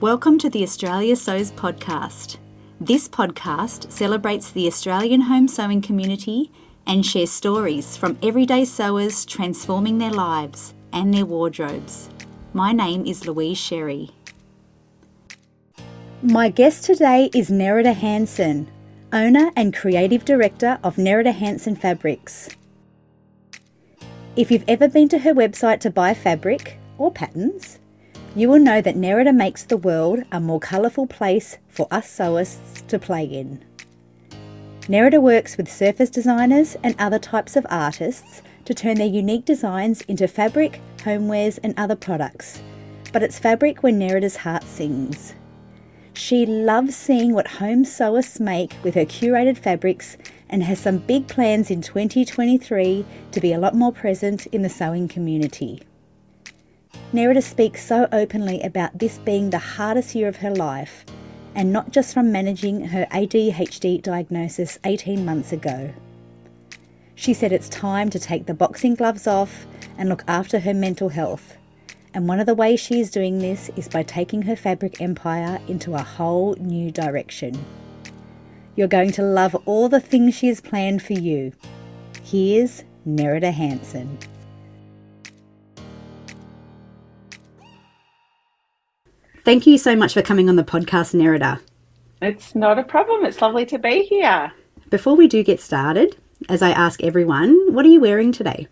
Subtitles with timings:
[0.00, 2.38] Welcome to the Australia Sews podcast.
[2.80, 6.50] This podcast celebrates the Australian home sewing community
[6.84, 12.10] and shares stories from everyday sewers transforming their lives and their wardrobes.
[12.52, 14.10] My name is Louise Sherry.
[16.22, 18.68] My guest today is Nerida Hansen,
[19.12, 22.48] owner and creative director of Nerida Hansen Fabrics.
[24.34, 27.78] If you've ever been to her website to buy fabric or patterns,
[28.36, 32.84] you will know that Nerida makes the world a more colourful place for us sewists
[32.88, 33.64] to play in.
[34.88, 40.02] Nerida works with surface designers and other types of artists to turn their unique designs
[40.02, 42.60] into fabric, homewares, and other products.
[43.12, 45.34] But it's fabric where Nerida's heart sings.
[46.12, 50.16] She loves seeing what home sewists make with her curated fabrics
[50.48, 54.68] and has some big plans in 2023 to be a lot more present in the
[54.68, 55.82] sewing community.
[57.14, 61.04] Nerida speaks so openly about this being the hardest year of her life,
[61.54, 65.94] and not just from managing her ADHD diagnosis 18 months ago.
[67.14, 69.64] She said it's time to take the boxing gloves off
[69.96, 71.56] and look after her mental health.
[72.12, 75.60] And one of the ways she is doing this is by taking her fabric empire
[75.68, 77.64] into a whole new direction.
[78.74, 81.52] You're going to love all the things she has planned for you.
[82.24, 84.18] Here's Nerida Hansen.
[89.44, 91.60] Thank you so much for coming on the podcast, Nerida.
[92.22, 93.26] It's not a problem.
[93.26, 94.50] It's lovely to be here.
[94.88, 96.16] Before we do get started,
[96.48, 98.68] as I ask everyone, what are you wearing today?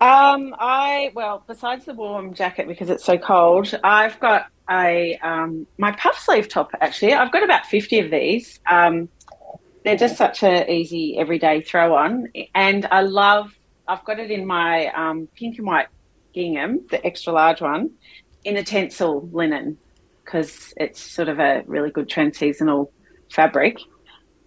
[0.00, 5.68] Um, I well, besides the warm jacket because it's so cold, I've got a um,
[5.78, 6.72] my puff sleeve top.
[6.80, 8.58] Actually, I've got about fifty of these.
[8.68, 9.08] Um,
[9.84, 12.26] they're just such an easy everyday throw on,
[12.56, 13.56] and I love.
[13.86, 15.86] I've got it in my um, pink and white
[16.34, 17.90] gingham, the extra large one,
[18.44, 19.78] in a tencel linen
[20.24, 22.90] because it's sort of a really good transseasonal
[23.30, 23.78] fabric.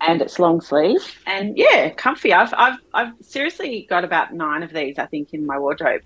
[0.01, 1.01] And it's long sleeve?
[1.25, 2.33] And yeah comfy.
[2.33, 6.01] I've, I've i've seriously got about nine of these i think in my wardrobe.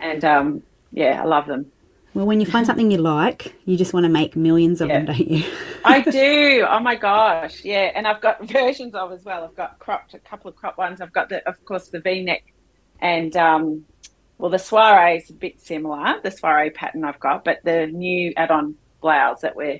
[0.00, 1.72] And um yeah i love them.
[2.14, 4.98] Well when you find something you like you just want to make millions of yeah.
[4.98, 5.44] them don't you?
[5.84, 6.66] I do.
[6.68, 7.64] Oh my gosh.
[7.64, 9.44] Yeah and i've got versions of as well.
[9.44, 11.00] I've got cropped a couple of crop ones.
[11.00, 12.44] I've got the of course the v-neck
[13.00, 13.84] and um
[14.42, 18.32] well, the soiree is a bit similar, the soiree pattern I've got, but the new
[18.36, 19.78] add-on blouse that we're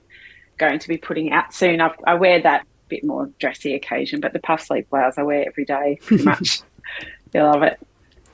[0.57, 4.21] going to be putting out soon, I've, i wear that a bit more dressy occasion,
[4.21, 6.61] but the puff sleeve blouse I wear every day pretty much.
[7.35, 7.81] you love it.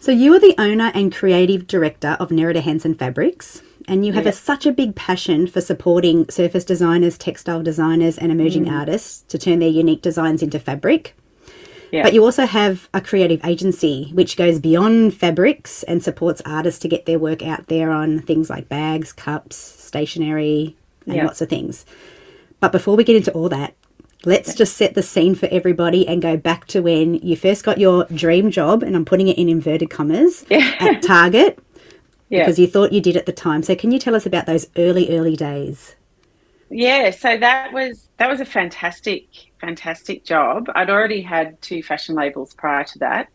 [0.00, 4.26] So you are the owner and creative director of Nerida Hansen Fabrics, and you have
[4.26, 8.78] a, such a big passion for supporting surface designers, textile designers, and emerging mm.
[8.78, 11.16] artists to turn their unique designs into fabric.
[11.90, 12.02] Yeah.
[12.02, 16.88] But you also have a creative agency which goes beyond fabrics and supports artists to
[16.88, 21.24] get their work out there on things like bags, cups, stationery, and yeah.
[21.24, 21.86] lots of things.
[22.60, 23.74] But before we get into all that,
[24.24, 27.78] let's just set the scene for everybody and go back to when you first got
[27.78, 31.58] your dream job, and I'm putting it in inverted commas, at Target.
[32.28, 32.40] Yeah.
[32.40, 33.62] Because you thought you did at the time.
[33.62, 35.96] So, can you tell us about those early, early days?
[36.68, 39.26] Yeah, so that was that was a fantastic,
[39.60, 40.66] fantastic job.
[40.74, 43.28] I'd already had two fashion labels prior to that,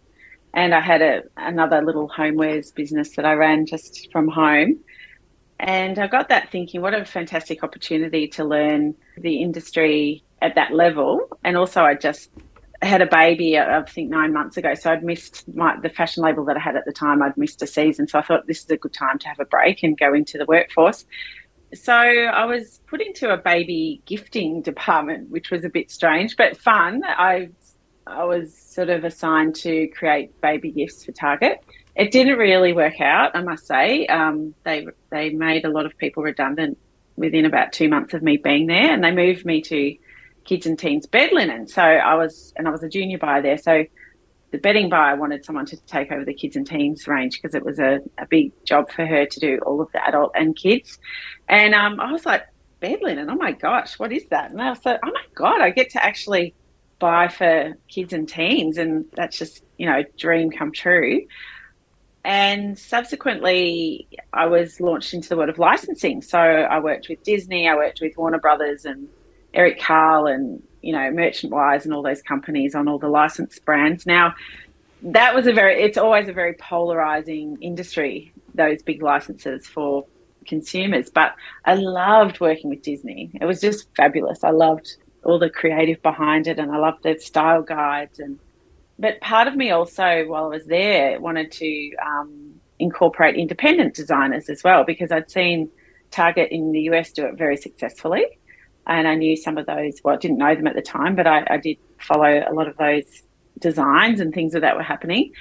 [0.54, 4.80] and I had a another little homewares business that I ran just from home.
[5.60, 10.74] And I got that thinking, what a fantastic opportunity to learn the industry at that
[10.74, 11.22] level.
[11.46, 12.32] And also, I just
[12.82, 14.74] had a baby, uh, I think nine months ago.
[14.74, 17.22] So I'd missed my, the fashion label that I had at the time.
[17.22, 18.10] I'd missed a season.
[18.10, 20.38] So I thought this is a good time to have a break and go into
[20.38, 21.06] the workforce
[21.74, 26.58] so I was put into a baby gifting department, which was a bit strange but
[26.58, 27.02] fun.
[27.06, 27.50] I
[28.06, 31.64] I was sort of assigned to create baby gifts for Target.
[31.96, 34.06] It didn't really work out, I must say.
[34.08, 36.78] Um, they they made a lot of people redundant
[37.16, 39.96] within about two months of me being there, and they moved me to
[40.44, 41.68] kids and teens bed linen.
[41.68, 43.58] So I was and I was a junior buyer there.
[43.58, 43.86] So
[44.54, 47.66] the bedding buyer wanted someone to take over the kids and teens range because it
[47.66, 51.00] was a, a big job for her to do all of the adult and kids.
[51.50, 52.44] And um, I was like,
[52.80, 54.52] bed linen, oh my gosh, what is that?
[54.52, 56.54] And I was like, oh my God, I get to actually
[57.00, 58.78] buy for kids and teens.
[58.78, 61.26] And that's just, you know, dream come true.
[62.24, 66.22] And subsequently, I was launched into the world of licensing.
[66.22, 69.08] So I worked with Disney, I worked with Warner Brothers and
[69.52, 73.64] Eric Carle and you know, Merchant Wise and all those companies on all the licensed
[73.66, 74.06] brands.
[74.06, 74.36] Now,
[75.02, 80.06] that was a very, it's always a very polarizing industry, those big licenses for
[80.46, 81.10] consumers.
[81.10, 81.36] But
[81.66, 83.32] I loved working with Disney.
[83.40, 84.44] It was just fabulous.
[84.44, 88.20] I loved all the creative behind it and I loved the style guides.
[88.20, 88.38] And,
[89.00, 94.50] but part of me also, while I was there, wanted to um, incorporate independent designers
[94.50, 95.70] as well because I'd seen
[96.12, 98.26] Target in the US do it very successfully.
[98.88, 101.28] And I knew some of those, well, I didn't know them at the time, but
[101.28, 103.24] I, I did follow a lot of those
[103.60, 105.32] designs and things that were happening.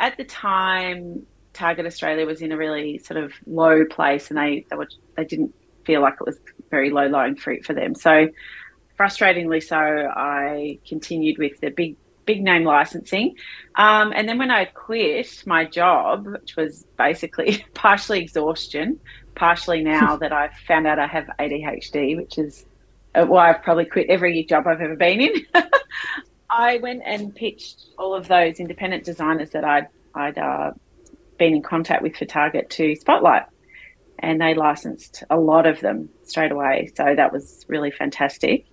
[0.00, 4.66] At the time, Target Australia was in a really sort of low place and they,
[4.70, 5.54] they, were, they didn't
[5.84, 6.38] feel like it was
[6.70, 7.94] very low lying fruit for them.
[7.94, 8.28] So,
[8.98, 11.96] frustratingly so, I continued with the big
[12.26, 13.34] big name licensing.
[13.74, 19.00] Um, and then when I quit my job, which was basically partially exhaustion,
[19.34, 22.66] partially now that I've found out I have ADHD, which is
[23.14, 25.34] why I've probably quit every job I've ever been in.
[26.50, 30.72] I went and pitched all of those independent designers that I'd, I'd uh,
[31.38, 33.44] been in contact with for Target to Spotlight.
[34.18, 36.92] And they licensed a lot of them straight away.
[36.94, 38.66] So that was really fantastic.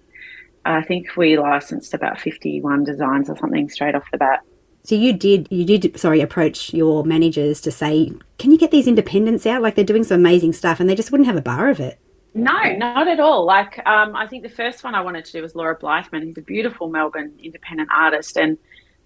[0.65, 4.41] I think we licensed about 51 designs or something straight off the bat.
[4.83, 8.87] So you did you did sorry approach your managers to say, can you get these
[8.87, 9.61] independents out?
[9.61, 11.99] Like they're doing some amazing stuff, and they just wouldn't have a bar of it.
[12.37, 13.45] No, not at all.
[13.45, 16.37] Like um, I think the first one I wanted to do was Laura Blythman, who's
[16.37, 18.57] a beautiful Melbourne independent artist, and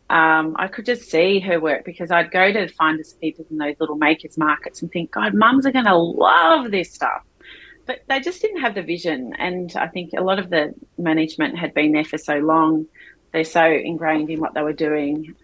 [0.10, 3.76] um, I could just see her work because I'd go to find people in those
[3.80, 7.24] little makers markets and think, God, mums are going to love this stuff
[7.86, 9.34] but they just didn't have the vision.
[9.38, 12.88] And I think a lot of the management had been there for so long,
[13.34, 15.36] they're so ingrained in what they were doing.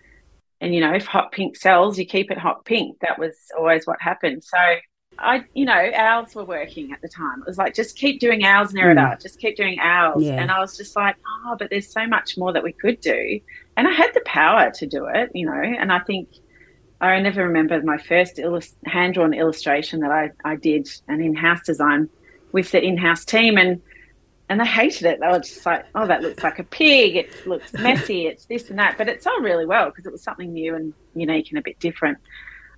[0.62, 3.00] And you know, if hot pink sells, you keep it hot pink.
[3.02, 4.44] That was always what happened.
[4.44, 4.58] So
[5.20, 7.42] I, you know, owls were working at the time.
[7.42, 9.22] It was like, just keep doing owls, Nerida, mm.
[9.22, 10.24] just keep doing owls.
[10.24, 10.42] Yeah.
[10.42, 11.16] And I was just like,
[11.46, 13.40] oh, but there's so much more that we could do.
[13.76, 16.30] And I had the power to do it, you know, and I think
[17.00, 21.36] I never remember my first illust- hand drawn illustration that I, I did an in
[21.36, 22.10] house design
[22.52, 23.82] with the in-house team and
[24.50, 25.20] and they hated it.
[25.20, 27.18] They were just like, "Oh, that looks like a pig.
[27.18, 28.28] It looks messy.
[28.28, 30.94] It's this and that." But it sold really well because it was something new and
[31.16, 32.18] unique and a bit different.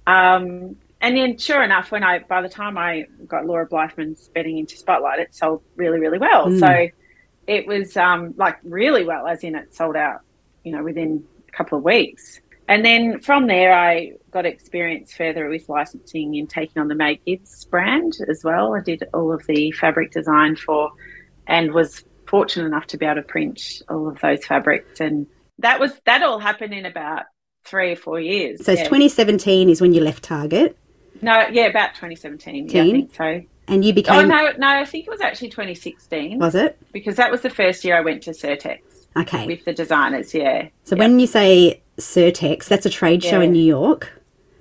[0.07, 4.57] Um, and then, sure enough, when I by the time I got Laura Blythman's bedding
[4.57, 6.47] into Spotlight, it sold really, really well.
[6.47, 6.59] Mm.
[6.59, 6.87] So
[7.47, 10.21] it was um, like really well, as in it sold out,
[10.63, 12.41] you know, within a couple of weeks.
[12.67, 17.19] And then from there, I got experience further with licensing and taking on the May
[17.25, 18.75] Gibbs brand as well.
[18.75, 20.91] I did all of the fabric design for,
[21.47, 24.99] and was fortunate enough to be able to print all of those fabrics.
[24.99, 25.25] And
[25.57, 27.23] that was that all happened in about
[27.63, 28.65] three or four years.
[28.65, 28.83] So yeah.
[28.83, 30.77] 2017 is when you left Target.
[31.21, 32.69] No, yeah, about 2017.
[32.69, 33.41] Yeah, I think so.
[33.67, 34.15] And you became.
[34.15, 36.39] Oh no, no, I think it was actually 2016.
[36.39, 36.77] Was it?
[36.91, 38.79] Because that was the first year I went to Surtex.
[39.17, 39.47] Okay.
[39.47, 40.69] With the designers, yeah.
[40.83, 43.31] So when you say Surtex, that's a trade yeah.
[43.31, 44.11] show in New York.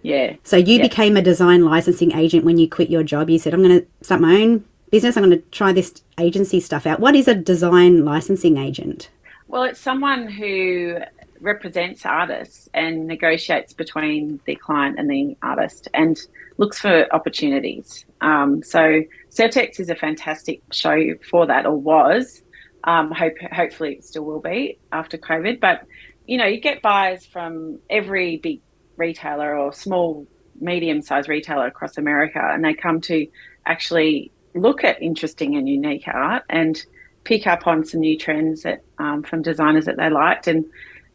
[0.02, 0.36] Yeah.
[0.42, 0.82] So you yeah.
[0.82, 3.30] became a design licensing agent when you quit your job.
[3.30, 5.16] You said, I'm going to start my own business.
[5.16, 7.00] I'm going to try this agency stuff out.
[7.00, 9.10] What is a design licensing agent?
[9.48, 10.98] Well, it's someone who
[11.40, 16.18] represents artists and negotiates between the client and the artist and
[16.58, 18.04] looks for opportunities.
[18.20, 22.42] Um, so Surtex is a fantastic show for that, or was.
[22.84, 25.60] Um, hope, hopefully it still will be after COVID.
[25.60, 25.86] But
[26.26, 28.60] you know, you get buyers from every big
[28.96, 30.26] retailer or small,
[30.60, 33.26] medium sized retailer across America, and they come to
[33.64, 36.84] actually look at interesting and unique art and
[37.24, 40.64] pick up on some new trends that um, from designers that they liked and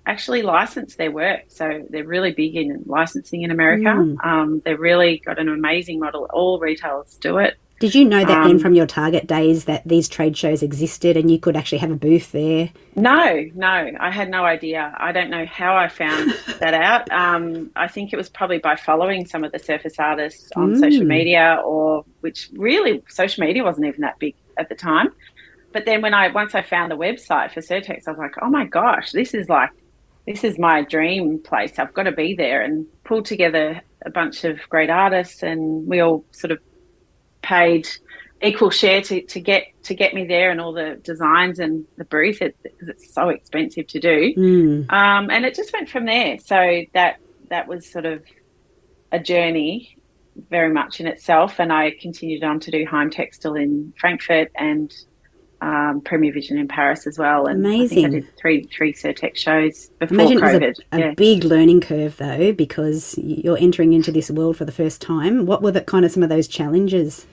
[0.06, 1.42] actually license their work.
[1.48, 3.90] So they're really big in licensing in America.
[3.90, 4.26] Mm.
[4.26, 6.28] Um, they've really got an amazing model.
[6.34, 7.58] All retailers do it.
[7.80, 11.18] Did you know that um, then from your Target days that these trade shows existed
[11.18, 12.70] and you could actually have a booth there?
[12.96, 14.96] No, no, I had no idea.
[14.98, 17.12] I don't know how I found that out.
[17.12, 20.80] Um, I think it was probably by following some of the surface artists on mm.
[20.80, 25.10] social media, or which really social media wasn't even that big at the time.
[25.74, 28.50] But then when I once I found the website for Surtex, I was like, oh
[28.50, 29.72] my gosh, this is like
[30.26, 31.78] this is my dream place.
[31.78, 36.00] I've got to be there and pull together a bunch of great artists, and we
[36.00, 36.60] all sort of
[37.42, 37.88] paid
[38.42, 42.06] equal share to, to get to get me there and all the designs and the
[42.06, 44.34] booth because it's so expensive to do.
[44.36, 44.92] Mm.
[44.92, 46.38] Um, and it just went from there.
[46.40, 47.18] So that
[47.50, 48.24] that was sort of
[49.12, 49.98] a journey
[50.50, 51.60] very much in itself.
[51.60, 54.94] And I continued on to do Heimtextil in Frankfurt and
[55.64, 57.48] um, Premier Vision in Paris as well.
[57.48, 58.06] And Amazing.
[58.06, 60.62] I, I did three three Surtex shows before Imagine COVID.
[60.62, 61.14] It was a, a yeah.
[61.14, 65.46] big learning curve though, because you're entering into this world for the first time.
[65.46, 67.26] What were the kind of some of those challenges?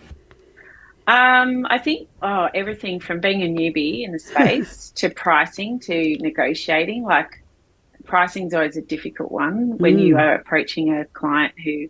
[1.09, 6.17] Um, I think oh, everything from being a newbie in the space to pricing to
[6.21, 7.03] negotiating.
[7.03, 7.43] Like
[8.05, 10.07] pricing is always a difficult one when mm.
[10.07, 11.89] you are approaching a client who,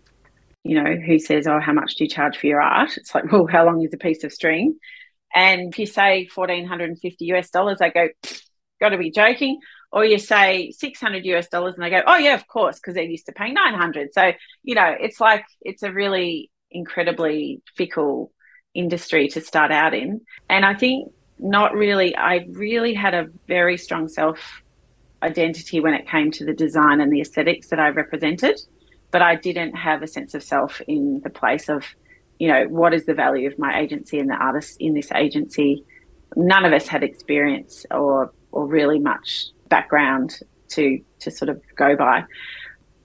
[0.63, 3.25] you know, who says, "Oh, how much do you charge for your art?" It's like,
[3.31, 4.79] "Well, how long is a piece of string?"
[5.33, 8.09] And if you say fourteen hundred and fifty US dollars, they go,
[8.79, 9.59] "Got to be joking."
[9.91, 12.95] Or you say six hundred US dollars, and they go, "Oh yeah, of course," because
[12.95, 14.13] they're used to paying nine hundred.
[14.13, 14.31] So
[14.63, 18.31] you know, it's like it's a really incredibly fickle
[18.73, 20.21] industry to start out in.
[20.49, 24.61] And I think not really, I really had a very strong self
[25.23, 28.59] identity when it came to the design and the aesthetics that I represented.
[29.11, 31.85] But I didn't have a sense of self in the place of,
[32.41, 35.85] you know, what is the value of my agency and the artists in this agency?
[36.35, 41.95] None of us had experience or or really much background to to sort of go
[41.95, 42.23] by.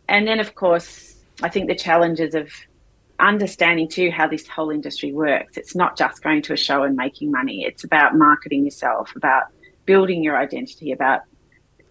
[0.08, 2.50] And then of course, I think the challenges of
[3.20, 5.58] understanding too how this whole industry works.
[5.58, 7.62] It's not just going to a show and making money.
[7.66, 9.44] It's about marketing yourself, about
[9.84, 11.20] building your identity, about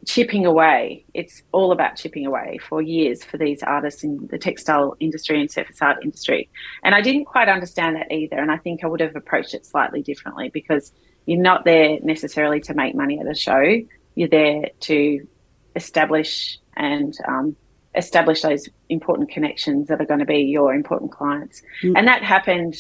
[0.06, 1.06] chipping away.
[1.14, 5.52] It's all about chipping away for years for these artists in the textile industry and
[5.52, 6.50] surface art industry.
[6.84, 8.38] And I didn't quite understand that either.
[8.38, 10.92] And I think I would have approached it slightly differently because
[11.26, 13.64] you're not there necessarily to make money at a show.
[14.16, 15.28] You're there to
[15.76, 17.56] establish and um,
[17.96, 21.62] establish those important connections that are going to be your important clients.
[21.84, 21.98] Mm.
[21.98, 22.76] And that happened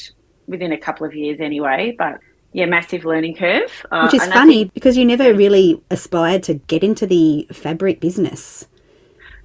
[0.47, 1.95] within a couple of years anyway.
[1.97, 2.19] But
[2.55, 3.85] yeah, massive learning curve.
[3.91, 7.99] Uh, Which is funny think, because you never really aspired to get into the fabric
[7.99, 8.65] business.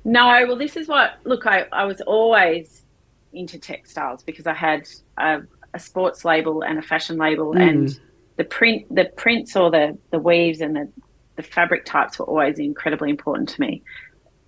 [0.05, 2.85] No, well, this is what, look, I, I was always
[3.33, 4.89] into textiles because I had
[5.19, 5.41] a,
[5.75, 7.69] a sports label and a fashion label mm.
[7.69, 8.01] and
[8.37, 10.89] the print, the prints or the, the weaves and the,
[11.35, 13.83] the fabric types were always incredibly important to me.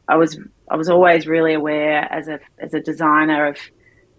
[0.06, 0.38] I was,
[0.70, 3.58] I was always really aware as a, as a designer of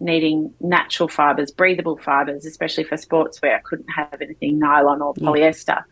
[0.00, 5.14] needing natural fibers, breathable fibers, especially for sports where I couldn't have anything nylon or
[5.14, 5.68] polyester.
[5.68, 5.82] Yeah.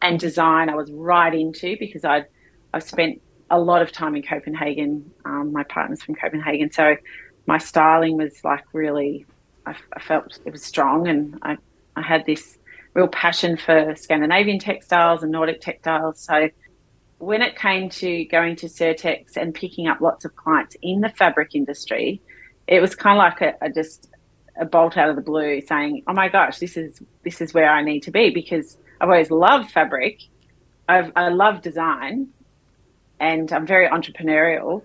[0.00, 2.26] And design, I was right into because I'd
[2.72, 5.10] I've spent a lot of time in Copenhagen.
[5.24, 6.96] Um, my partner's from Copenhagen, so
[7.46, 9.26] my styling was like really.
[9.66, 11.56] I, I felt it was strong, and I
[11.96, 12.58] I had this
[12.94, 16.20] real passion for Scandinavian textiles and Nordic textiles.
[16.20, 16.48] So
[17.18, 21.08] when it came to going to Surtex and picking up lots of clients in the
[21.08, 22.20] fabric industry,
[22.68, 24.10] it was kind of like a, a, just
[24.60, 27.70] a bolt out of the blue saying, "Oh my gosh, this is this is where
[27.70, 30.22] I need to be because I've always loved fabric,
[30.88, 32.28] I've, I love design,
[33.20, 34.82] and I'm very entrepreneurial.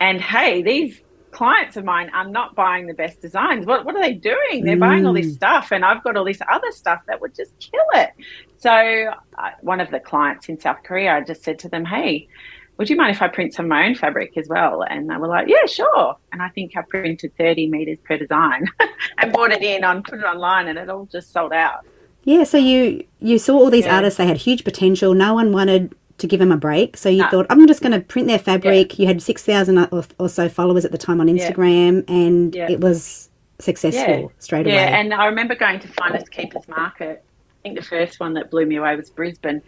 [0.00, 1.00] And hey, these
[1.30, 3.66] clients of mine are not buying the best designs.
[3.66, 4.64] What what are they doing?
[4.64, 4.80] They're mm.
[4.80, 5.34] buying all this mm.
[5.34, 8.10] stuff, and I've got all this other stuff that would just kill it.
[8.58, 12.28] So uh, one of the clients in South Korea, I just said to them, "Hey."
[12.76, 14.82] Would you mind if I print some of my own fabric as well?
[14.82, 16.16] And they were like, yeah, sure.
[16.32, 18.66] And I think I printed 30 meters per design
[19.18, 21.86] and bought it in on, put it online and it all just sold out.
[22.24, 22.44] Yeah.
[22.44, 23.96] So you, you saw all these yeah.
[23.96, 25.14] artists, they had huge potential.
[25.14, 26.96] No one wanted to give them a break.
[26.96, 27.28] So you no.
[27.28, 28.98] thought, I'm just going to print their fabric.
[28.98, 29.02] Yeah.
[29.02, 32.14] You had 6,000 or, or, so followers at the time on Instagram yeah.
[32.14, 34.74] and it was successful straight away.
[34.74, 34.98] Yeah.
[34.98, 37.24] And I remember going to Finders Keepers Market.
[37.24, 39.62] I think the first one that blew me away was Brisbane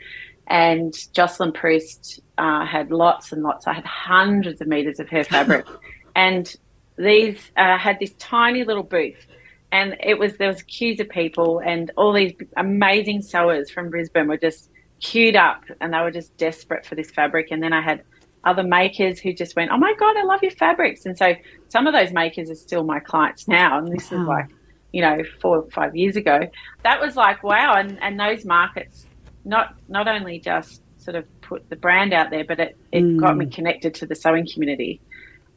[0.49, 3.67] and Jocelyn Priest uh, had lots and lots.
[3.67, 5.67] I had hundreds of meters of her fabric,
[6.15, 6.55] and
[6.97, 9.27] these uh, had this tiny little booth,
[9.73, 14.29] and it was there was queues of people, and all these amazing sewers from Brisbane
[14.29, 17.49] were just queued up, and they were just desperate for this fabric.
[17.51, 18.03] And then I had
[18.45, 21.35] other makers who just went, "Oh my god, I love your fabrics!" And so
[21.69, 24.21] some of those makers are still my clients now, and this wow.
[24.21, 24.47] is like
[24.93, 26.41] you know four or five years ago.
[26.83, 29.07] That was like wow, and and those markets
[29.45, 33.21] not not only just sort of put the brand out there, but it, it mm.
[33.21, 35.01] got me connected to the sewing community.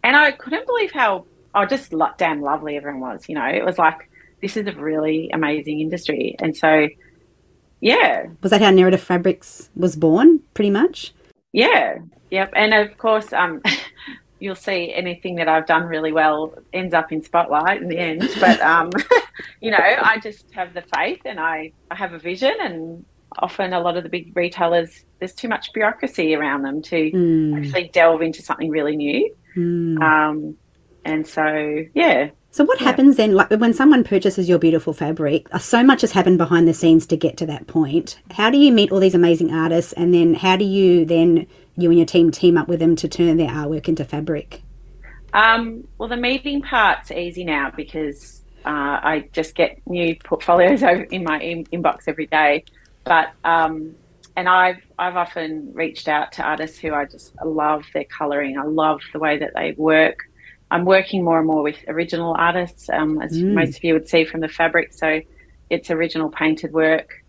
[0.04, 3.28] And I couldn't believe how oh just damn lovely everyone was.
[3.28, 4.10] You know, it was like
[4.42, 6.88] this is a really amazing industry, and so
[7.82, 8.28] yeah.
[8.42, 10.42] Was that how Nerida Fabrics was born?
[10.54, 11.14] Pretty much.
[11.52, 12.00] Yeah.
[12.32, 12.54] Yep.
[12.56, 13.62] And of course, um,
[14.40, 18.30] you'll see anything that I've done really well ends up in spotlight in the end.
[18.40, 18.92] But um,
[19.62, 23.06] you know, I just have the faith and I, I have a vision and
[23.42, 27.58] often a lot of the big retailers there's too much bureaucracy around them to mm.
[27.58, 30.02] actually delve into something really new mm.
[30.02, 30.56] um,
[31.06, 32.88] and so yeah so what yeah.
[32.88, 36.68] happens then like when someone purchases your beautiful fabric uh, so much has happened behind
[36.68, 39.94] the scenes to get to that point how do you meet all these amazing artists
[39.94, 41.46] and then how do you then
[41.78, 44.62] you and your team team up with them to turn their artwork into fabric
[45.32, 50.82] um, well the meeting part's easy now because uh, I just get new portfolios
[51.12, 52.66] in my in- inbox every day
[53.10, 53.96] but um,
[54.38, 58.58] and I've I've often reached out to artists who I just love their colouring.
[58.58, 60.20] I love the way that they work.
[60.70, 63.54] I'm working more and more with original artists, um, as mm.
[63.56, 64.94] most of you would see from the fabric.
[64.94, 65.22] So
[65.72, 67.24] it's original painted work,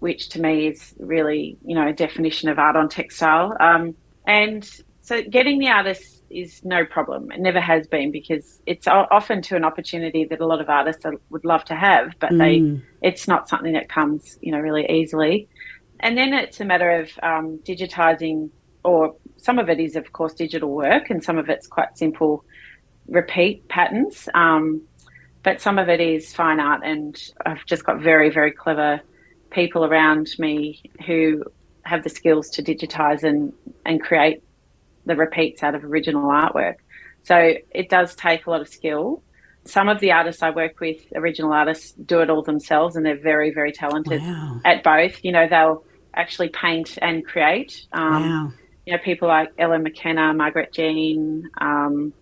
[0.00, 3.56] which to me is really you know a definition of art on textile.
[3.60, 3.94] Um,
[4.26, 4.68] and
[5.00, 7.30] so getting the artists is no problem.
[7.32, 11.04] It never has been because it's often to an opportunity that a lot of artists
[11.30, 12.38] would love to have, but mm.
[12.38, 15.48] they it's not something that comes you know really easily.
[16.00, 18.50] And then it's a matter of um, digitizing,
[18.84, 22.44] or some of it is of course digital work, and some of it's quite simple
[23.08, 24.28] repeat patterns.
[24.34, 24.82] Um,
[25.42, 29.00] but some of it is fine art, and I've just got very, very clever
[29.50, 31.42] people around me who
[31.84, 33.52] have the skills to digitize and,
[33.86, 34.42] and create
[35.06, 36.76] the repeats out of original artwork.
[37.22, 39.22] So it does take a lot of skill.
[39.64, 43.20] Some of the artists I work with, original artists, do it all themselves and they're
[43.20, 44.60] very, very talented wow.
[44.64, 45.22] at both.
[45.22, 47.86] You know, they'll actually paint and create.
[47.92, 48.52] Um, wow.
[48.86, 52.14] You know, people like Ellen McKenna, Margaret Jean, um,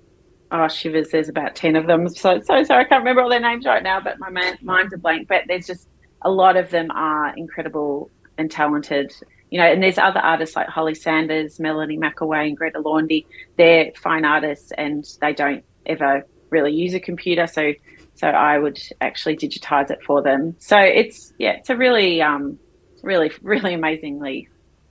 [0.50, 3.40] oh shivers there's about 10 of them so so sorry i can't remember all their
[3.40, 4.30] names right now but my
[4.62, 5.88] mind's a blank but there's just
[6.22, 9.12] a lot of them are incredible and talented
[9.50, 13.26] you know and there's other artists like holly sanders melanie mcaway and greta laundy
[13.56, 17.72] they're fine artists and they don't ever really use a computer so
[18.14, 22.58] so i would actually digitize it for them so it's yeah it's a really um
[23.02, 24.48] really really amazingly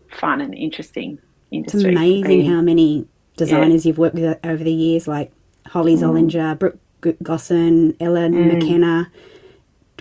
[0.09, 1.19] fun and interesting
[1.51, 1.91] industry.
[1.91, 3.89] It's amazing how many designers yeah.
[3.89, 5.31] you've worked with over the years, like
[5.67, 6.29] Holli mm.
[6.29, 8.53] Zollinger, Brooke Gosson, Ellen mm.
[8.53, 9.11] McKenna.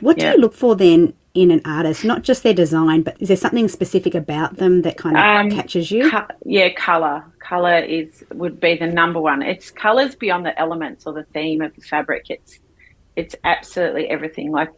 [0.00, 2.05] What do you look for then in an artist?
[2.05, 5.50] Not just their design, but is there something specific about them that kind of um,
[5.50, 6.11] catches you?
[6.11, 7.25] Co- yeah, color.
[7.38, 9.43] Color is would be the number one.
[9.43, 12.26] It's colors beyond the elements or the theme of the fabric.
[12.31, 12.59] It's
[13.14, 14.50] it's absolutely everything.
[14.50, 14.71] Like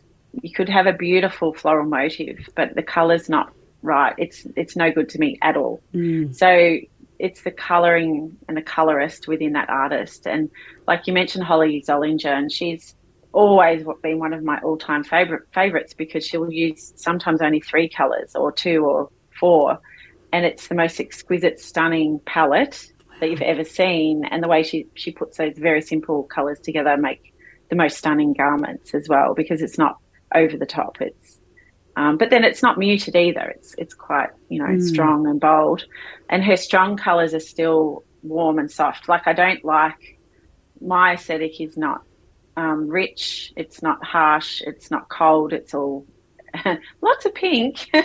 [0.43, 4.15] you could have a beautiful floral motif, but the color's not right.
[4.19, 5.81] It's it's no good to me at all.
[5.95, 6.35] Mm.
[6.35, 6.79] So
[7.19, 10.27] it's the coloring and the colorist within that artist.
[10.27, 10.51] And
[10.87, 12.95] like you mentioned, Holli Zollinger, and she's
[13.33, 18.35] always been one of my all-time favorite favorites because she'll use sometimes only three colors
[18.35, 19.79] or two or four,
[20.33, 24.25] and it's the most exquisite, stunning palette that you've ever seen.
[24.31, 27.35] And the way she she puts those very simple colors together make
[27.71, 29.97] the most stunning garments as well because it's not
[30.35, 30.99] over the top.
[31.01, 31.39] It's
[31.97, 33.53] um, but then it's not muted either.
[33.57, 34.83] It's it's quite you know mm.
[34.83, 35.85] strong and bold,
[36.29, 39.09] and her strong colours are still warm and soft.
[39.09, 40.19] Like I don't like
[40.81, 42.03] my aesthetic is not
[42.59, 43.53] um, rich.
[43.57, 44.61] It's not harsh.
[44.63, 45.53] It's not cold.
[45.53, 46.07] It's all
[47.01, 47.89] lots of pink.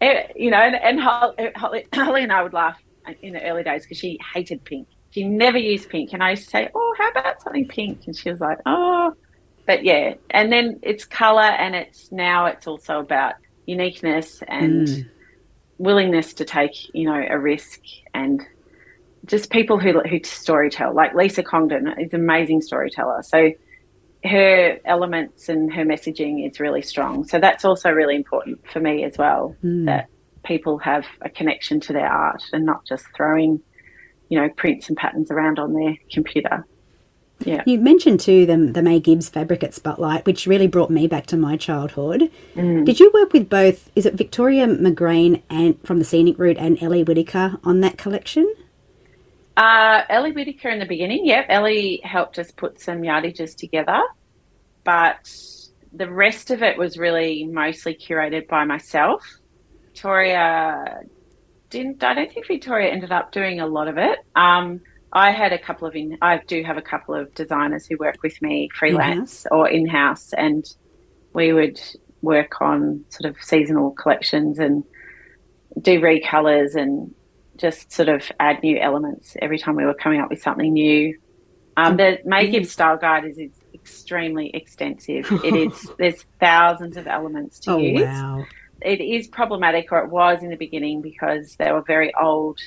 [0.00, 2.76] Eh, you know, and, and Holly, Holly and I would laugh
[3.22, 4.88] in the early days because she hated pink.
[5.10, 8.16] She never used pink, and I used to say, "Oh, how about something pink?" And
[8.16, 9.14] she was like, "Oh."
[9.66, 13.34] But yeah, and then it's color, and it's now it's also about
[13.66, 15.08] uniqueness and mm.
[15.78, 17.80] willingness to take, you know, a risk
[18.12, 18.42] and
[19.26, 20.94] just people who who storytell.
[20.94, 23.22] Like Lisa Congdon is an amazing storyteller.
[23.22, 23.52] So
[24.24, 27.26] her elements and her messaging is really strong.
[27.26, 29.56] So that's also really important for me as well.
[29.64, 29.86] Mm.
[29.86, 30.08] That
[30.44, 33.60] people have a connection to their art and not just throwing,
[34.28, 36.66] you know, prints and patterns around on their computer.
[37.44, 37.62] Yeah.
[37.66, 41.26] You mentioned too the, the May Gibbs fabric at Spotlight, which really brought me back
[41.26, 42.30] to my childhood.
[42.54, 42.84] Mm.
[42.84, 46.80] Did you work with both, is it Victoria McGrain and from the Scenic Route and
[46.80, 48.52] Ellie Whitaker on that collection?
[49.56, 51.46] Uh, Ellie Whitaker in the beginning, yep.
[51.48, 54.00] Ellie helped us put some yardages together,
[54.84, 55.30] but
[55.92, 59.22] the rest of it was really mostly curated by myself.
[59.84, 61.00] Victoria
[61.68, 64.20] didn't, I don't think Victoria ended up doing a lot of it.
[64.34, 64.80] Um,
[65.12, 66.16] I had a couple of in.
[66.22, 69.46] I do have a couple of designers who work with me freelance in-house.
[69.50, 70.64] or in house, and
[71.34, 71.78] we would
[72.22, 74.84] work on sort of seasonal collections and
[75.82, 77.14] do recolors and
[77.56, 81.18] just sort of add new elements every time we were coming up with something new.
[81.76, 85.30] Um, the May Gibbs style guide is, is extremely extensive.
[85.44, 88.02] It is there's thousands of elements to oh, use.
[88.02, 88.44] Wow.
[88.80, 92.58] It is problematic, or it was in the beginning, because they were very old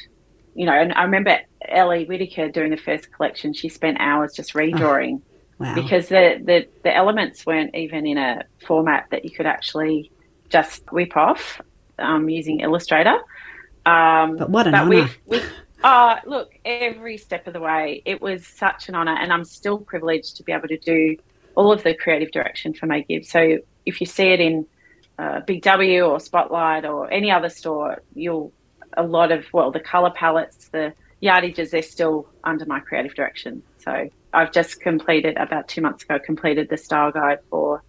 [0.55, 3.53] you know, and I remember Ellie Whitaker doing the first collection.
[3.53, 5.21] She spent hours just redrawing oh,
[5.59, 5.75] wow.
[5.75, 10.11] because the, the the elements weren't even in a format that you could actually
[10.49, 11.61] just whip off
[11.99, 13.17] um, using Illustrator.
[13.85, 15.09] Um, but what an but honour!
[15.25, 15.41] we
[15.83, 19.77] oh, look, every step of the way, it was such an honour, and I'm still
[19.77, 21.17] privileged to be able to do
[21.55, 23.29] all of the creative direction for May Gibbs.
[23.29, 24.65] So if you see it in
[25.19, 28.51] uh, Big W or Spotlight or any other store, you'll
[28.97, 33.61] a lot of well the color palettes the yardages they're still under my creative direction
[33.77, 37.83] so i've just completed about two months ago completed the style guide for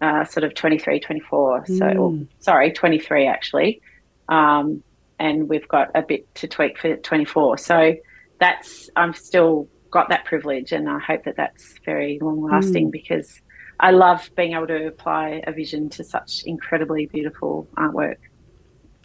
[0.00, 2.26] uh, sort of 23 24 so mm.
[2.38, 3.80] sorry 23 actually
[4.28, 4.82] um,
[5.20, 7.94] and we've got a bit to tweak for 24 so
[8.40, 12.92] that's i'm still got that privilege and i hope that that's very long lasting mm.
[12.92, 13.40] because
[13.78, 18.16] i love being able to apply a vision to such incredibly beautiful artwork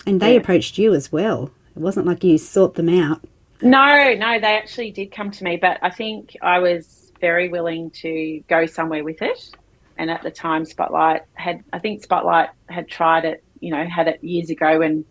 [0.05, 0.39] and they yeah.
[0.39, 1.51] approached you as well.
[1.75, 3.23] It wasn't like you sought them out.
[3.61, 7.89] No, no, they actually did come to me, but I think I was very willing
[7.91, 9.49] to go somewhere with it.
[9.97, 14.07] And at the time, Spotlight had, I think Spotlight had tried it, you know, had
[14.07, 15.05] it years ago, and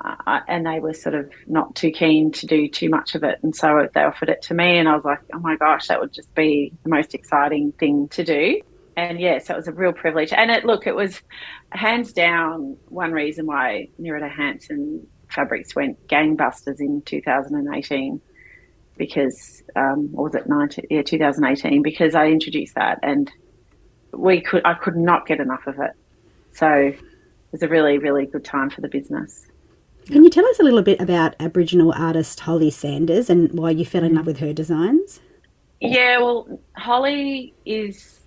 [0.00, 3.54] and they were sort of not too keen to do too much of it, and
[3.54, 6.12] so they offered it to me, and I was like, oh my gosh, that would
[6.12, 8.60] just be the most exciting thing to do.
[8.96, 10.32] and yeah, so it was a real privilege.
[10.32, 11.22] And it look, it was
[11.70, 18.20] hands down one reason why Nerida Hansen Fabrics went gangbusters in 2018
[18.96, 23.30] because um, or was it 19, yeah 2018 because I introduced that and
[24.12, 25.92] we could I could not get enough of it.
[26.52, 26.98] So it
[27.52, 29.46] was a really really good time for the business.
[30.10, 33.84] Can you tell us a little bit about Aboriginal artist Holly Sanders and why you
[33.84, 35.20] fell in love with her designs?
[35.80, 38.20] Yeah, well, Holly is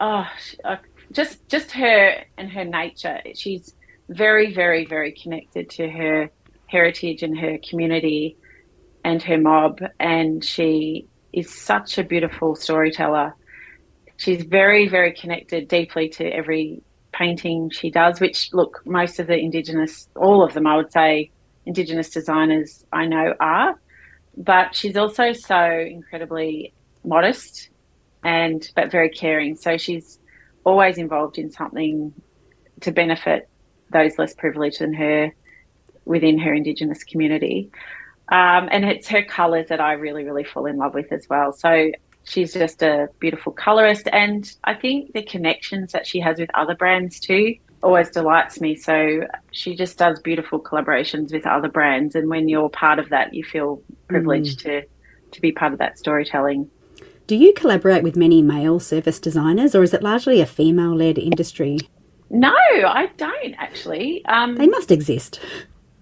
[0.00, 0.26] oh,
[0.64, 0.76] uh,
[1.12, 3.20] just just her and her nature.
[3.34, 3.74] She's
[4.08, 6.30] very, very, very connected to her
[6.66, 8.38] heritage and her community
[9.04, 13.36] and her mob, and she is such a beautiful storyteller.
[14.16, 16.82] She's very, very connected deeply to every
[17.18, 18.20] painting she does.
[18.20, 21.30] Which look, most of the Indigenous, all of them, I would say,
[21.66, 23.74] Indigenous designers I know are.
[24.36, 26.72] But she's also so incredibly
[27.04, 27.70] modest
[28.24, 29.56] and but very caring.
[29.56, 30.18] So she's
[30.64, 32.12] always involved in something
[32.80, 33.48] to benefit
[33.90, 35.34] those less privileged than her
[36.04, 37.70] within her Indigenous community.
[38.30, 41.52] Um, and it's her colours that I really, really fall in love with as well.
[41.52, 41.90] So
[42.28, 46.74] she's just a beautiful colorist, and I think the connections that she has with other
[46.74, 48.74] brands too always delights me.
[48.74, 49.20] So
[49.52, 53.44] she just does beautiful collaborations with other brands, and when you're part of that, you
[53.44, 54.62] feel privileged mm.
[54.62, 54.82] to
[55.30, 56.70] to be part of that storytelling.
[57.26, 61.18] Do you collaborate with many male surface designers, or is it largely a female led
[61.18, 61.78] industry?
[62.30, 64.24] No, I don't actually.
[64.26, 65.40] Um, they must exist.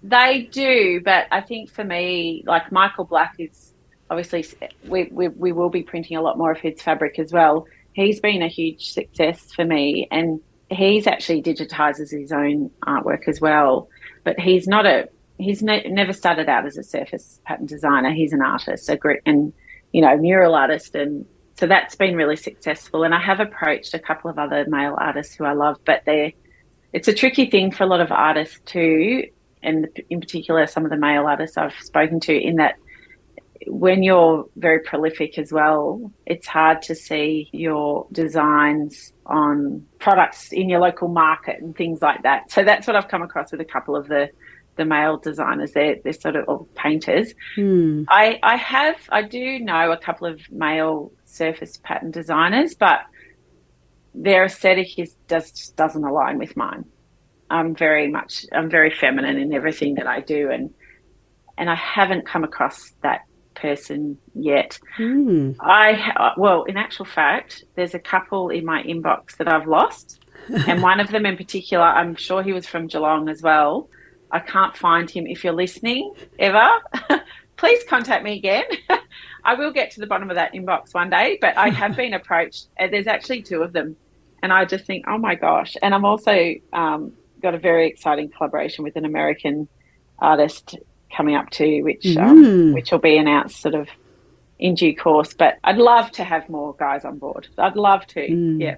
[0.03, 3.73] They do, but I think for me, like Michael Black is
[4.09, 4.45] obviously,
[4.85, 7.65] we, we, we will be printing a lot more of his fabric as well.
[7.93, 10.39] He's been a huge success for me, and
[10.69, 13.89] he's actually digitizes his own artwork as well.
[14.23, 18.11] But he's not a he's ne- never started out as a surface pattern designer.
[18.11, 19.53] He's an artist, a great and
[19.91, 20.95] you know, mural artist.
[20.95, 23.03] And so that's been really successful.
[23.03, 26.31] And I have approached a couple of other male artists who I love, but they're,
[26.93, 29.23] it's a tricky thing for a lot of artists too.
[29.63, 32.75] And in particular, some of the male artists I've spoken to, in that
[33.67, 40.69] when you're very prolific as well, it's hard to see your designs on products in
[40.69, 42.51] your local market and things like that.
[42.51, 44.29] So that's what I've come across with a couple of the
[44.75, 45.71] the male designers.
[45.73, 47.33] They're they're sort of painters.
[47.55, 48.03] Hmm.
[48.09, 52.99] I I have I do know a couple of male surface pattern designers, but
[54.13, 56.85] their aesthetic is just doesn't align with mine.
[57.49, 60.73] I'm very much I'm very feminine in everything that I do, and
[61.57, 63.21] and I haven't come across that
[63.57, 64.79] person yet.
[64.95, 65.51] Hmm.
[65.59, 70.19] I well, in actual fact, there's a couple in my inbox that I've lost,
[70.67, 73.89] and one of them in particular, I'm sure he was from Geelong as well.
[74.31, 75.25] I can't find him.
[75.25, 76.69] If you're listening ever,
[77.57, 78.65] please contact me again.
[79.43, 82.13] I will get to the bottom of that inbox one day, but I have been
[82.13, 82.67] approached.
[82.77, 83.95] There's actually two of them.
[84.43, 85.75] And I just think, oh my gosh.
[85.81, 89.67] And I'm also um, got a very exciting collaboration with an American
[90.19, 90.75] artist
[91.15, 92.17] coming up too, which mm.
[92.17, 93.87] um, which will be announced sort of
[94.59, 95.33] in due course.
[95.33, 97.47] But I'd love to have more guys on board.
[97.57, 98.27] I'd love to.
[98.27, 98.61] Mm.
[98.61, 98.75] Yeah.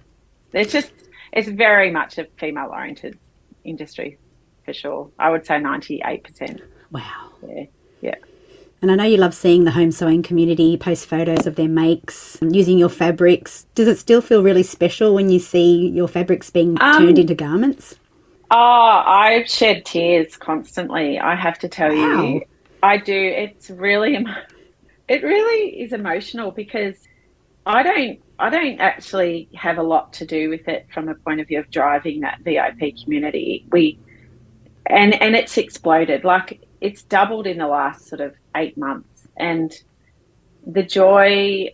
[0.53, 0.91] It's just,
[1.31, 3.17] it's very much a female oriented
[3.63, 4.17] industry
[4.65, 5.09] for sure.
[5.19, 6.61] I would say 98%.
[6.91, 7.29] Wow.
[7.47, 7.65] Yeah.
[8.01, 8.15] Yeah.
[8.81, 12.37] And I know you love seeing the home sewing community post photos of their makes
[12.41, 13.65] using your fabrics.
[13.75, 17.35] Does it still feel really special when you see your fabrics being um, turned into
[17.35, 17.95] garments?
[18.51, 18.55] Oh,
[19.05, 21.19] I shed tears constantly.
[21.19, 22.23] I have to tell wow.
[22.23, 22.41] you,
[22.81, 23.13] I do.
[23.13, 24.25] It's really,
[25.07, 26.95] it really is emotional because
[27.65, 31.41] I don't, I don't actually have a lot to do with it from a point
[31.41, 33.65] of view of driving that VIP community.
[33.71, 33.99] We
[34.89, 36.23] and and it's exploded.
[36.23, 39.71] Like it's doubled in the last sort of eight months, and
[40.65, 41.73] the joy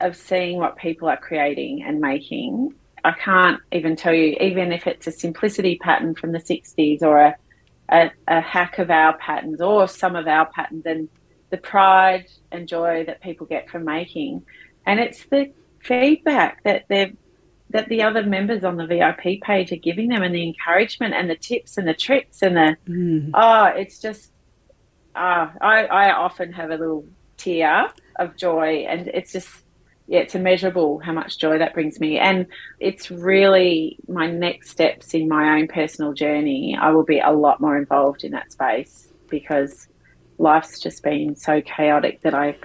[0.00, 2.74] of seeing what people are creating and making.
[3.06, 7.18] I can't even tell you, even if it's a simplicity pattern from the 60s or
[7.18, 7.36] a,
[7.88, 11.08] a, a hack of our patterns or some of our patterns, and
[11.50, 14.44] the pride and joy that people get from making.
[14.86, 17.12] And it's the feedback that they're
[17.70, 21.30] that the other members on the VIP page are giving them and the encouragement and
[21.30, 23.30] the tips and the tricks and the mm.
[23.34, 24.30] oh it's just
[25.16, 27.04] uh, I, I often have a little
[27.36, 27.88] tear
[28.20, 29.48] of joy and it's just
[30.06, 32.46] yeah it's immeasurable how much joy that brings me and
[32.80, 37.60] it's really my next steps in my own personal journey I will be a lot
[37.60, 39.88] more involved in that space because
[40.38, 42.56] life's just been so chaotic that I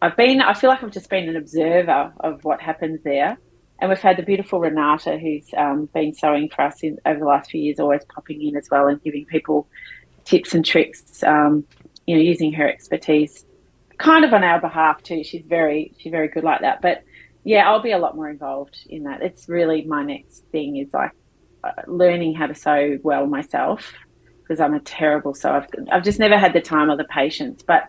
[0.00, 3.38] I've been I feel like I've just been an observer of what happens there
[3.80, 7.24] and we've had the beautiful Renata, who's um, been sewing for us in, over the
[7.24, 9.68] last few years, always popping in as well and giving people
[10.24, 11.22] tips and tricks.
[11.22, 11.64] Um,
[12.06, 13.44] you know, using her expertise,
[13.98, 15.22] kind of on our behalf too.
[15.24, 16.80] She's very, she's very good like that.
[16.80, 17.04] But
[17.44, 19.22] yeah, I'll be a lot more involved in that.
[19.22, 21.12] It's really my next thing is like
[21.64, 23.92] uh, learning how to sew well myself
[24.42, 25.52] because I'm a terrible sewer.
[25.52, 27.84] I've, I've just never had the time or the patience, but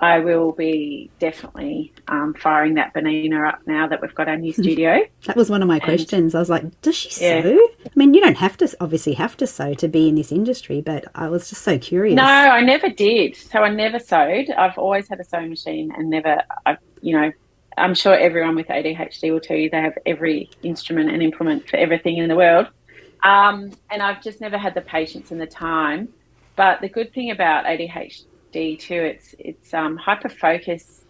[0.00, 4.52] I will be definitely um, firing that Bernina up now that we've got our new
[4.52, 5.00] studio.
[5.26, 6.34] that was one of my and, questions.
[6.34, 7.42] I was like, does she yeah.
[7.42, 7.68] sew?
[7.84, 10.80] I mean, you don't have to obviously have to sew to be in this industry,
[10.80, 12.16] but I was just so curious.
[12.16, 13.36] No, I never did.
[13.36, 14.50] So I never sewed.
[14.50, 17.30] I've always had a sewing machine and never, I, you know,
[17.76, 21.76] I'm sure everyone with ADHD will tell you they have every instrument and implement for
[21.76, 22.68] everything in the world.
[23.22, 26.08] Um, and I've just never had the patience and the time.
[26.56, 28.94] But the good thing about ADHD D too.
[28.94, 31.02] It's it's um, hyper focus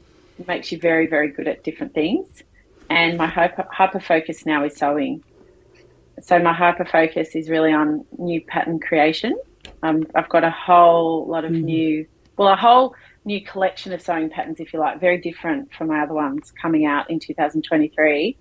[0.46, 2.42] makes you very very good at different things,
[2.88, 5.22] and my hyper hyper focus now is sewing.
[6.22, 9.38] So my hyper focus is really on new pattern creation.
[9.82, 11.62] Um, I've got a whole lot of mm.
[11.62, 15.88] new, well, a whole new collection of sewing patterns, if you like, very different from
[15.88, 18.36] my other ones coming out in 2023.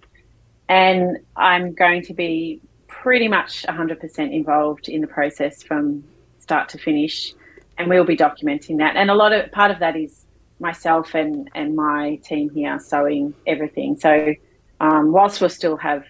[0.67, 6.03] And I'm going to be pretty much 100% involved in the process from
[6.39, 7.33] start to finish
[7.79, 8.95] and we'll be documenting that.
[8.95, 10.25] And a lot of part of that is
[10.59, 13.97] myself and and my team here sewing everything.
[13.97, 14.35] So
[14.81, 16.03] um, whilst we'll still have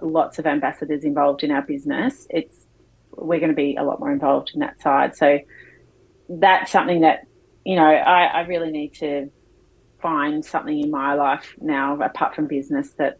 [0.00, 2.66] lots of ambassadors involved in our business, it's
[3.10, 5.16] we're going to be a lot more involved in that side.
[5.16, 5.40] So
[6.28, 7.26] that's something that
[7.64, 9.30] you know I, I really need to
[10.00, 13.18] find something in my life now apart from business that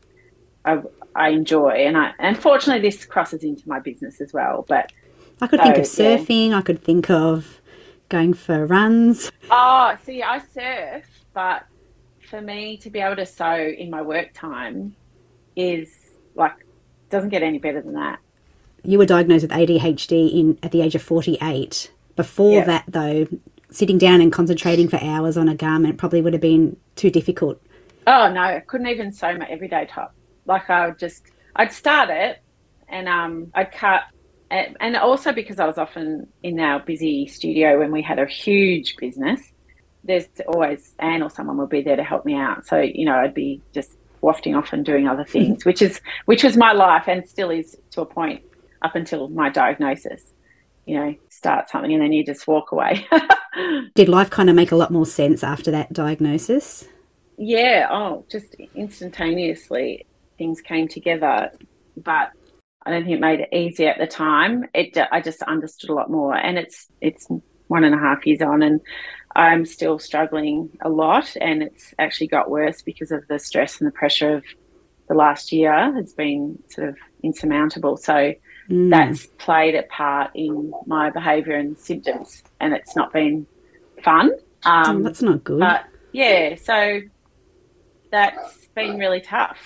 [0.64, 0.80] I,
[1.16, 1.70] I enjoy.
[1.70, 4.92] And I unfortunately this crosses into my business as well, but.
[5.38, 6.48] I could so, think of surfing.
[6.48, 6.56] Yeah.
[6.56, 7.60] I could think of
[8.08, 9.30] going for runs?
[9.50, 11.66] Oh, see, I surf, but
[12.28, 14.94] for me to be able to sew in my work time
[15.54, 15.94] is
[16.34, 16.52] like
[17.10, 18.18] doesn't get any better than that.
[18.82, 21.90] You were diagnosed with ADHD in at the age of 48.
[22.14, 22.66] Before yep.
[22.66, 23.26] that though,
[23.70, 27.60] sitting down and concentrating for hours on a garment probably would have been too difficult.
[28.06, 30.14] Oh no, I couldn't even sew my everyday top.
[30.46, 31.24] Like I would just
[31.56, 32.40] I'd start it
[32.88, 34.02] and um I'd cut
[34.50, 38.96] and also because I was often in our busy studio when we had a huge
[38.96, 39.40] business,
[40.04, 42.66] there's always Anne or someone would be there to help me out.
[42.66, 46.44] So you know, I'd be just wafting off and doing other things, which is which
[46.44, 48.42] was my life and still is to a point
[48.82, 50.32] up until my diagnosis.
[50.85, 53.04] You know, start something and then you just walk away.
[53.96, 56.87] Did life kind of make a lot more sense after that diagnosis?
[57.38, 60.06] Yeah, oh, just instantaneously
[60.38, 61.50] things came together.
[61.96, 62.30] But
[62.87, 64.64] I don't think it made it easy at the time.
[64.72, 67.27] It I just understood a lot more, and it's it's
[67.66, 68.81] one and a half years on, and
[69.35, 73.88] I'm still struggling a lot, and it's actually got worse because of the stress and
[73.88, 74.44] the pressure of
[75.09, 75.92] the last year.
[75.96, 77.96] It's been sort of insurmountable.
[77.96, 78.35] So
[78.70, 78.90] mm.
[78.90, 83.49] that's played a part in my behaviour and symptoms, and it's not been
[84.05, 84.31] fun.
[84.64, 85.59] Um, oh, that's not good.
[85.59, 87.01] But yeah, so
[88.12, 89.59] that's been really tough.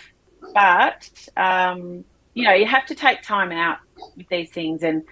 [0.54, 3.78] But um, you know, you have to take time out
[4.16, 4.82] with these things.
[4.82, 5.02] And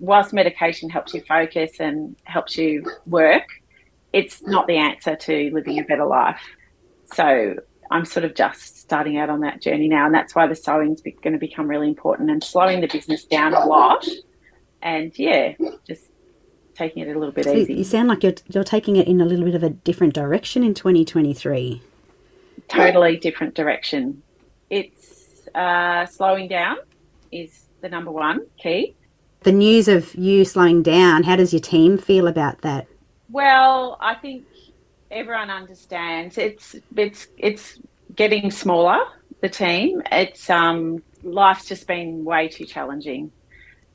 [0.00, 3.46] whilst medication helps you focus and helps you work,
[4.12, 6.40] it's not the answer to living a better life.
[7.14, 7.56] So
[7.90, 10.06] I'm sort of just starting out on that journey now.
[10.06, 13.54] And that's why the sewing's going to become really important and slowing the business down
[13.54, 14.06] a lot.
[14.82, 15.54] And yeah,
[15.86, 16.04] just
[16.74, 17.74] taking it a little bit so easy.
[17.74, 20.62] You sound like you're, you're taking it in a little bit of a different direction
[20.62, 21.82] in 2023.
[22.68, 24.22] Totally different direction.
[24.70, 24.97] It's
[25.54, 26.76] uh, slowing down
[27.30, 28.94] is the number one key.
[29.42, 32.86] The news of you slowing down, how does your team feel about that?
[33.30, 34.44] Well, I think
[35.10, 37.78] everyone understands it's it's it's
[38.14, 38.98] getting smaller.
[39.40, 43.30] The team, it's um, life's just been way too challenging.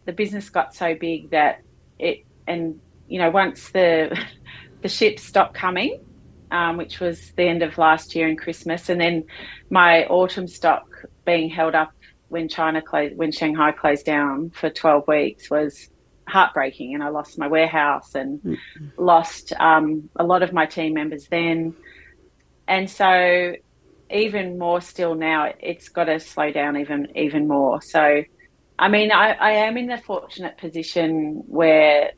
[0.05, 1.61] The business got so big that
[1.99, 4.17] it, and you know, once the
[4.81, 5.99] the ships stopped coming,
[6.51, 9.25] um, which was the end of last year and Christmas, and then
[9.69, 10.92] my autumn stock
[11.25, 11.91] being held up
[12.29, 15.89] when China closed, when Shanghai closed down for 12 weeks was
[16.27, 16.93] heartbreaking.
[16.93, 18.85] And I lost my warehouse and mm-hmm.
[18.97, 21.75] lost um, a lot of my team members then.
[22.67, 23.55] And so,
[24.09, 27.81] even more still now, it's got to slow down even even more.
[27.81, 28.23] So,
[28.79, 32.11] I mean, I, I am in the fortunate position where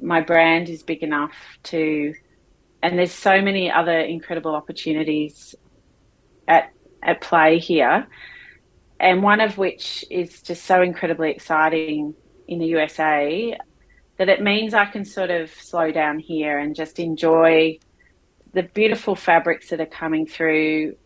[0.00, 1.32] my brand is big enough
[1.64, 2.14] to,
[2.82, 5.54] and there's so many other incredible opportunities
[6.46, 8.06] at at play here,
[8.98, 12.14] and one of which is just so incredibly exciting
[12.48, 13.56] in the USA
[14.18, 17.78] that it means I can sort of slow down here and just enjoy
[18.52, 20.96] the beautiful fabrics that are coming through,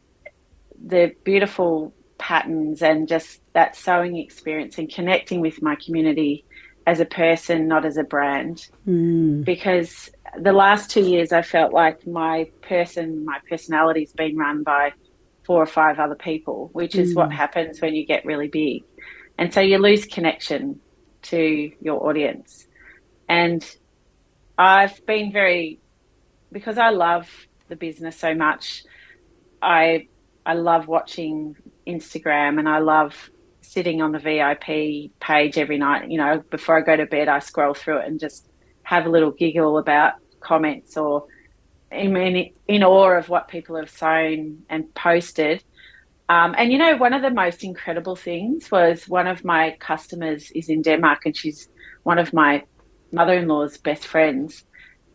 [0.80, 6.44] the beautiful patterns, and just that sewing experience and connecting with my community
[6.86, 8.68] as a person, not as a brand.
[8.86, 9.44] Mm.
[9.44, 14.62] Because the last two years, I felt like my person, my personality has been run
[14.62, 14.92] by
[15.44, 17.16] four or five other people, which is mm.
[17.16, 18.84] what happens when you get really big.
[19.38, 20.80] And so you lose connection
[21.22, 22.66] to your audience.
[23.28, 23.64] And
[24.58, 25.80] I've been very,
[26.52, 27.28] because I love
[27.68, 28.84] the business so much,
[29.62, 30.08] I
[30.44, 36.10] I love watching Instagram and I love sitting on the VIP page every night.
[36.10, 38.48] You know, before I go to bed, I scroll through it and just
[38.82, 41.26] have a little giggle about comments or
[41.90, 45.62] in, in, awe of what people have sown and posted.
[46.28, 50.50] Um, and you know, one of the most incredible things was one of my customers
[50.52, 51.68] is in Denmark and she's
[52.04, 52.62] one of my
[53.12, 54.64] mother in law's best friends.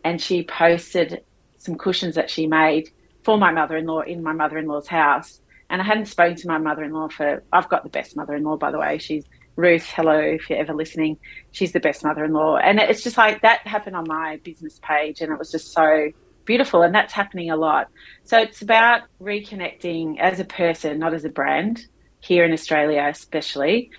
[0.04, 1.24] And she posted
[1.58, 2.90] some cushions that she made
[3.24, 5.42] for my mother in law in my mother in law's house.
[5.70, 8.36] And I hadn't spoken to my mother in law for, I've got the best mother
[8.36, 9.00] in law, by the way.
[9.00, 9.86] She's Ruth.
[9.86, 11.18] Hello, if you're ever listening.
[11.52, 12.58] She's the best mother in law.
[12.58, 15.22] And it's just like that happened on my business page.
[15.22, 16.12] And it was just so
[16.46, 16.82] beautiful.
[16.82, 17.90] And that's happening a lot.
[18.24, 21.86] So it's about reconnecting as a person, not as a brand,
[22.20, 23.92] here in Australia, especially,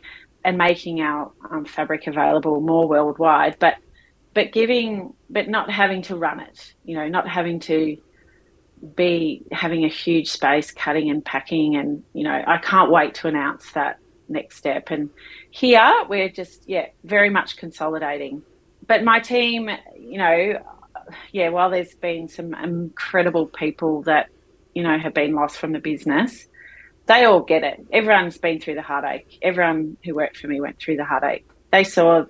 [0.45, 3.57] and making our um, fabric available more worldwide.
[3.59, 3.75] But
[4.35, 6.75] but giving, but not having to run it.
[6.85, 7.97] You know, not having to
[8.95, 13.27] be having a huge space cutting and packing and you know i can't wait to
[13.27, 15.09] announce that next step and
[15.51, 18.43] here we're just yeah very much consolidating
[18.87, 20.59] but my team you know
[21.33, 24.29] yeah while there's been some incredible people that
[24.75, 26.47] you know have been lost from the business
[27.07, 30.79] they all get it everyone's been through the heartache everyone who worked for me went
[30.79, 32.25] through the heartache they saw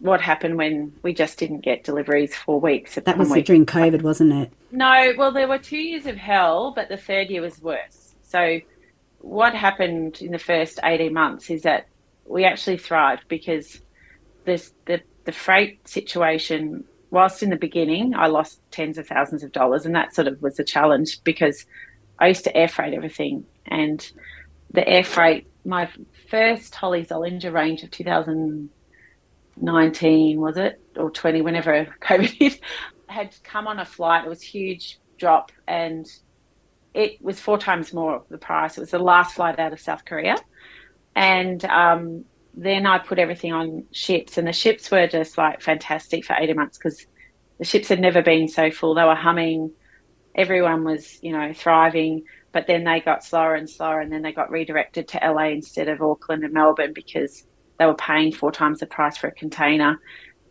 [0.00, 2.96] what happened when we just didn't get deliveries for weeks.
[2.96, 3.46] That was week.
[3.46, 4.52] during COVID, wasn't it?
[4.70, 8.14] No, well, there were two years of hell, but the third year was worse.
[8.22, 8.60] So,
[9.20, 11.88] what happened in the first 18 months is that
[12.26, 13.80] we actually thrived because
[14.44, 19.52] this, the, the freight situation, whilst in the beginning, I lost tens of thousands of
[19.52, 21.66] dollars, and that sort of was a challenge because
[22.18, 23.44] I used to air freight everything.
[23.66, 24.06] And
[24.72, 25.88] the air freight, my
[26.30, 28.70] first Holli Zollinger range of 2000
[29.58, 32.60] 19, was it, or 20, whenever COVID hit,
[33.08, 34.24] had come on a flight.
[34.24, 36.06] It was huge drop and
[36.92, 38.76] it was four times more the price.
[38.76, 40.36] It was the last flight out of South Korea.
[41.14, 42.24] And um,
[42.56, 46.56] then I put everything on ships, and the ships were just like fantastic for 18
[46.56, 47.06] months because
[47.58, 48.94] the ships had never been so full.
[48.94, 49.72] They were humming.
[50.34, 52.24] Everyone was, you know, thriving.
[52.52, 55.88] But then they got slower and slower, and then they got redirected to LA instead
[55.88, 57.44] of Auckland and Melbourne because
[57.78, 60.00] they were paying four times the price for a container.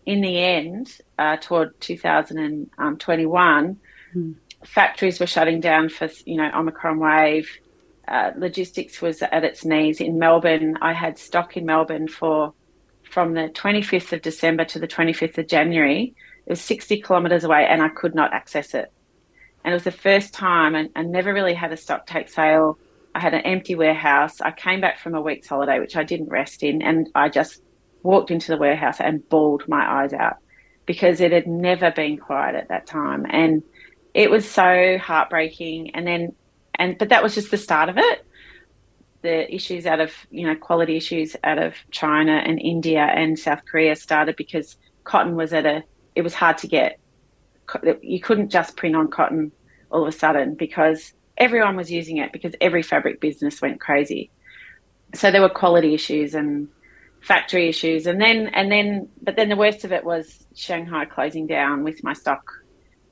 [0.05, 3.77] In the end, uh, toward 2021,
[4.15, 4.35] mm.
[4.63, 7.49] factories were shutting down for you know Omicron wave.
[8.07, 10.77] Uh, logistics was at its knees in Melbourne.
[10.81, 12.53] I had stock in Melbourne for
[13.03, 16.13] from the 25th of December to the 25th of January.
[16.45, 18.91] It was 60 kilometres away, and I could not access it.
[19.63, 22.77] And it was the first time, and I never really had a stock take sale
[23.15, 24.41] I had an empty warehouse.
[24.41, 27.61] I came back from a week's holiday, which I didn't rest in, and I just
[28.03, 30.35] walked into the warehouse and bawled my eyes out
[30.85, 33.25] because it had never been quiet at that time.
[33.29, 33.63] And
[34.13, 35.95] it was so heartbreaking.
[35.95, 36.35] And then,
[36.79, 38.25] and, but that was just the start of it.
[39.21, 43.61] The issues out of, you know, quality issues out of China and India and South
[43.69, 45.83] Korea started because cotton was at a,
[46.15, 46.99] it was hard to get.
[48.01, 49.51] You couldn't just print on cotton
[49.89, 54.29] all of a sudden because everyone was using it because every fabric business went crazy.
[55.13, 56.67] So there were quality issues and
[57.21, 61.47] factory issues, and then and then, but then the worst of it was Shanghai closing
[61.47, 62.43] down with my stock.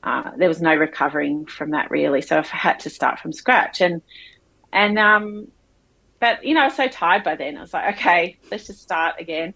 [0.03, 3.79] Uh, there was no recovering from that really, so I had to start from scratch.
[3.81, 4.01] And
[4.73, 5.47] and um,
[6.19, 7.57] but you know, I was so tired by then.
[7.57, 9.53] I was like, okay, let's just start again.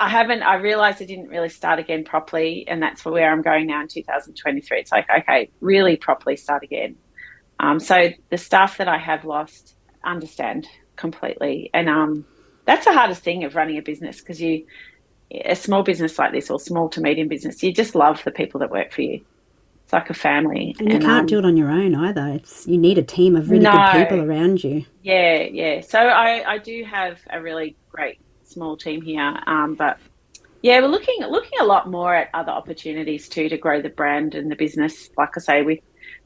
[0.00, 0.42] I haven't.
[0.42, 3.88] I realized I didn't really start again properly, and that's where I'm going now in
[3.88, 4.80] 2023.
[4.80, 6.96] It's like, okay, really properly start again.
[7.60, 12.24] Um, so the staff that I have lost understand completely, and um,
[12.64, 14.66] that's the hardest thing of running a business because you,
[15.32, 18.60] a small business like this or small to medium business, you just love the people
[18.60, 19.24] that work for you.
[19.88, 22.26] It's like a family, and you and, can't um, do it on your own either.
[22.34, 24.84] It's you need a team of really no, good people around you.
[25.02, 25.80] Yeah, yeah.
[25.80, 29.96] So I, I do have a really great small team here, um, but
[30.60, 34.34] yeah, we're looking looking a lot more at other opportunities too to grow the brand
[34.34, 35.08] and the business.
[35.16, 35.78] Like I say, with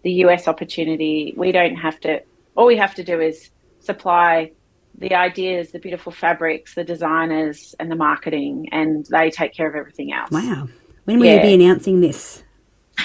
[0.03, 2.20] the US opportunity, we don't have to,
[2.57, 4.51] all we have to do is supply
[4.99, 9.76] the ideas, the beautiful fabrics, the designers, and the marketing, and they take care of
[9.76, 10.32] everything else.
[10.32, 10.66] Wow.
[11.05, 11.36] When will yeah.
[11.36, 12.43] you be announcing this?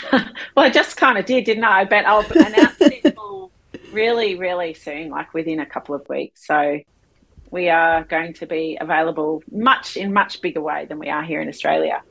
[0.12, 1.86] well, I just kind of did, didn't I?
[1.86, 3.18] But I'll announce it
[3.92, 6.46] really, really soon, like within a couple of weeks.
[6.46, 6.80] So
[7.52, 11.42] we are going to be available much in much bigger way than we are here
[11.42, 12.02] in Australia.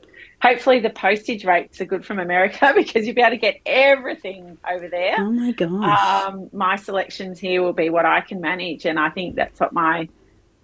[0.41, 4.57] hopefully the postage rates are good from America because you'll be able to get everything
[4.69, 5.15] over there.
[5.19, 6.27] Oh my gosh.
[6.27, 9.73] Um, my selections here will be what I can manage, and I think that's what
[9.73, 10.09] my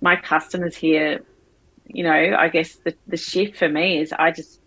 [0.02, 1.24] my customers here.
[1.88, 4.60] You know, I guess the the shift for me is I just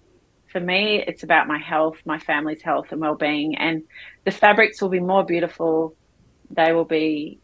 [0.56, 3.82] for me it's about my health, my family's health and well being, and
[4.24, 5.94] the fabrics will be more beautiful.
[6.50, 7.40] They will be.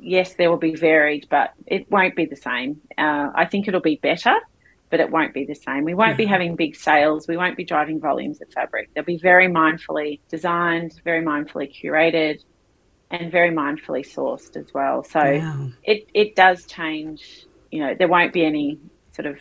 [0.00, 2.80] Yes, they will be varied, but it won't be the same.
[2.96, 4.34] Uh, I think it'll be better
[4.90, 5.84] but it won't be the same.
[5.84, 7.28] We won't be having big sales.
[7.28, 8.88] We won't be driving volumes of fabric.
[8.94, 12.42] They'll be very mindfully designed, very mindfully curated,
[13.10, 15.04] and very mindfully sourced as well.
[15.04, 15.68] So wow.
[15.82, 17.46] it, it does change.
[17.70, 18.78] You know, there won't be any
[19.12, 19.36] sort of,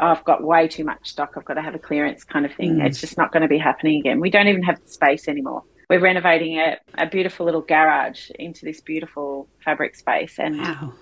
[0.00, 1.34] oh, I've got way too much stock.
[1.36, 2.76] I've got to have a clearance kind of thing.
[2.76, 2.86] Mm.
[2.86, 4.20] It's just not going to be happening again.
[4.20, 5.62] We don't even have the space anymore.
[5.88, 10.38] We're renovating a, a beautiful little garage into this beautiful fabric space.
[10.38, 10.94] And wow.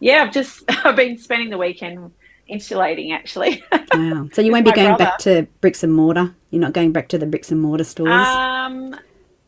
[0.00, 2.12] yeah, I've just, I've been spending the weekend
[2.46, 3.64] insulating actually.
[3.92, 4.28] wow.
[4.32, 5.04] So you won't be going brother.
[5.04, 6.34] back to bricks and mortar?
[6.50, 8.10] You're not going back to the bricks and mortar stores?
[8.10, 8.94] Um,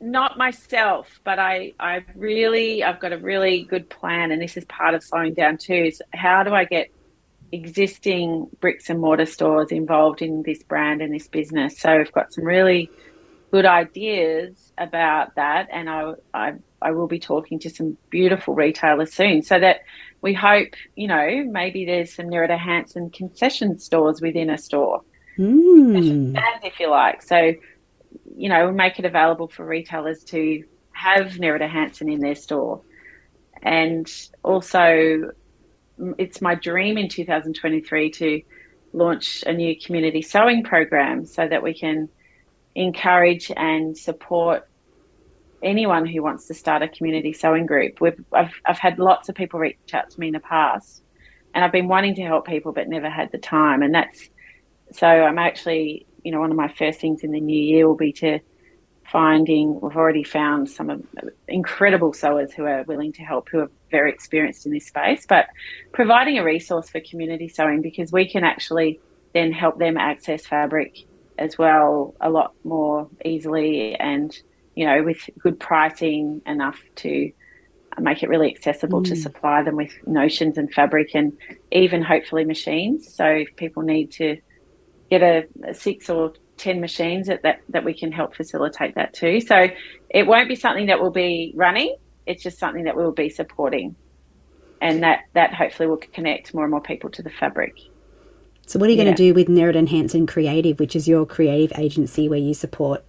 [0.00, 4.64] not myself, but I, I really, I've got a really good plan, and this is
[4.66, 5.74] part of slowing down too.
[5.74, 6.90] Is how do I get
[7.52, 11.78] existing bricks and mortar stores involved in this brand and this business?
[11.78, 12.90] So we've got some really
[13.52, 19.12] good ideas about that, and I, I, I will be talking to some beautiful retailers
[19.12, 19.80] soon, so that
[20.20, 25.02] we hope, you know, maybe there's some Nerida Hansen concession stores within a store,
[25.38, 26.30] mm.
[26.30, 27.22] stands, if you like.
[27.22, 27.54] So,
[28.36, 32.82] you know, we make it available for retailers to have Nerida Hansen in their store.
[33.62, 34.10] And
[34.42, 35.30] also,
[36.18, 38.42] it's my dream in 2023 to
[38.92, 42.08] launch a new community sewing program so that we can
[42.74, 44.68] encourage and support
[45.62, 48.00] anyone who wants to start a community sewing group.
[48.00, 51.02] We've, I've, I've had lots of people reach out to me in the past,
[51.54, 53.82] and I've been wanting to help people but never had the time.
[53.82, 54.28] And that's
[54.92, 57.96] so I'm actually, you know, one of my first things in the new year will
[57.96, 58.38] be to
[59.10, 59.80] finding.
[59.80, 61.06] We've already found some
[61.48, 65.46] incredible sewers who are willing to help, who are very experienced in this space, but
[65.92, 69.00] providing a resource for community sewing because we can actually
[69.34, 71.06] then help them access fabric
[71.38, 74.40] as well a lot more easily and
[74.76, 77.32] you know, with good pricing enough to
[77.98, 79.08] make it really accessible mm.
[79.08, 81.32] to supply them with notions and fabric and
[81.72, 83.12] even hopefully machines.
[83.12, 84.36] So if people need to
[85.10, 89.14] get a, a six or 10 machines that, that, that we can help facilitate that
[89.14, 89.40] too.
[89.40, 89.68] So
[90.10, 91.96] it won't be something that will be running.
[92.26, 93.96] It's just something that we will be supporting.
[94.80, 97.74] And that, that hopefully will connect more and more people to the fabric.
[98.66, 99.04] So what are you yeah.
[99.04, 103.04] going to do with Nerida Hansen Creative, which is your creative agency where you support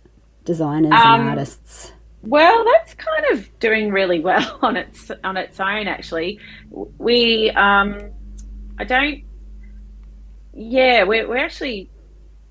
[0.45, 1.91] designers um, and artists?
[2.22, 5.88] Well, that's kind of doing really well on its on its own.
[5.88, 6.39] Actually,
[6.70, 8.11] we um,
[8.78, 9.24] I don't.
[10.53, 11.89] Yeah, we're we're actually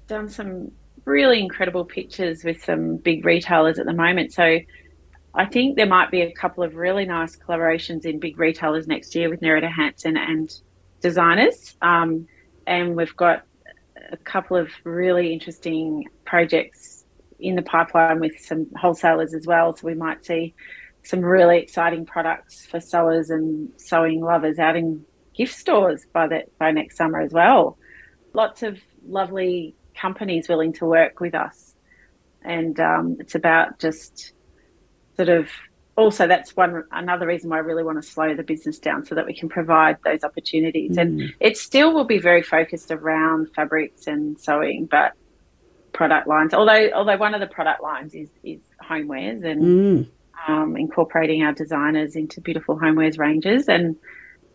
[0.08, 0.72] done some
[1.04, 4.32] really incredible pictures with some big retailers at the moment.
[4.32, 4.58] So
[5.38, 9.14] I think there might be a couple of really nice collaborations in big retailers next
[9.14, 10.50] year with Nerida Hansen and
[11.02, 11.76] designers.
[11.82, 12.26] Um,
[12.66, 13.44] and we've got
[14.10, 17.04] a couple of really interesting projects
[17.38, 19.76] in the pipeline with some wholesalers as well.
[19.76, 20.54] So we might see
[21.02, 26.56] some really exciting products for sewers and sewing lovers out in gift stores by that
[26.58, 27.76] by next summer as well.
[28.32, 31.74] Lots of lovely companies willing to work with us,
[32.42, 34.32] and um, it's about just
[35.16, 35.48] sort of
[35.96, 39.14] also that's one another reason why I really want to slow the business down so
[39.14, 40.96] that we can provide those opportunities.
[40.96, 41.00] Mm.
[41.00, 45.12] And it still will be very focused around fabrics and sewing, but
[45.92, 46.52] product lines.
[46.54, 50.08] Although although one of the product lines is is homewares and mm.
[50.46, 53.68] um, incorporating our designers into beautiful homewares ranges.
[53.68, 53.96] And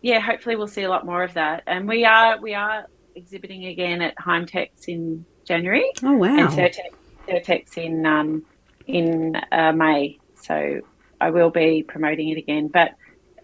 [0.00, 1.64] yeah, hopefully we'll see a lot more of that.
[1.66, 5.90] And we are we are exhibiting again at Heimtex in January.
[6.02, 6.36] Oh wow!
[6.36, 6.72] And
[7.28, 8.44] Surtex in um,
[8.86, 10.18] in uh, May.
[10.42, 10.80] So
[11.20, 12.94] I will be promoting it again, but.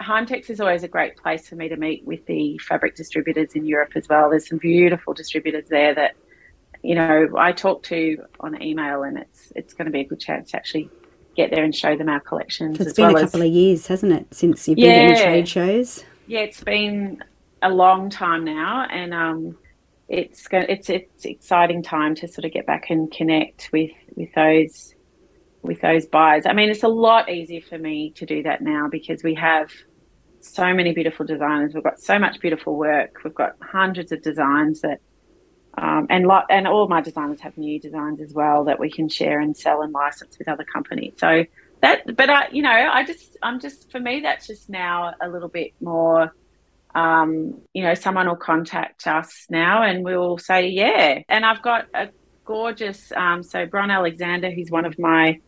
[0.01, 3.66] Heimtex is always a great place for me to meet with the fabric distributors in
[3.66, 4.30] Europe as well.
[4.30, 6.14] There's some beautiful distributors there that
[6.82, 10.20] you know, I talk to on email, and it's it's going to be a good
[10.20, 10.88] chance to actually
[11.36, 12.80] get there and show them our collections.
[12.80, 15.22] It's been well a couple as, of years, hasn't it, since you've yeah, been to
[15.22, 16.05] trade shows?
[16.26, 17.22] Yeah, it's been
[17.62, 19.59] a long time now, and um,
[20.09, 24.32] it's going it's it's exciting time to sort of get back and connect with with
[24.34, 24.94] those
[25.68, 26.46] with those buyers.
[26.46, 29.70] I mean, it's a lot easier for me to do that now because we have
[30.40, 31.74] so many beautiful designers.
[31.74, 33.20] We've got so much beautiful work.
[33.22, 35.00] We've got hundreds of designs that
[35.76, 39.08] um, and lo- and all my designers have new designs as well that we can
[39.08, 41.14] share and sell and license with other companies.
[41.18, 41.44] So
[41.82, 45.28] that, but I, you know, I just, I'm just, for me, that's just now a
[45.28, 46.34] little bit more,
[46.96, 51.20] um, you know, someone will contact us now and we'll say, yeah.
[51.28, 52.08] And I've got a
[52.44, 53.12] gorgeous.
[53.12, 55.38] Um, so Bron Alexander, who's one of my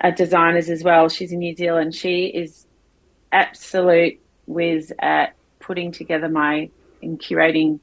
[0.00, 1.08] uh, designers as well.
[1.08, 1.94] She's in New Zealand.
[1.94, 2.66] She is
[3.32, 6.70] absolute whiz at putting together my
[7.02, 7.80] and curating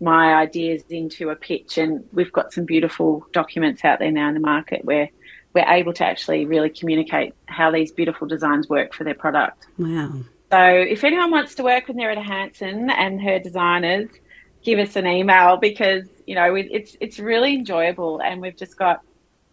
[0.00, 1.78] my ideas into a pitch.
[1.78, 5.10] And we've got some beautiful documents out there now in the market where
[5.54, 9.66] we're able to actually really communicate how these beautiful designs work for their product.
[9.78, 10.20] Wow.
[10.50, 14.10] So if anyone wants to work with Nerida Hansen and her designers,
[14.62, 19.02] give us an email because you know it's it's really enjoyable and we've just got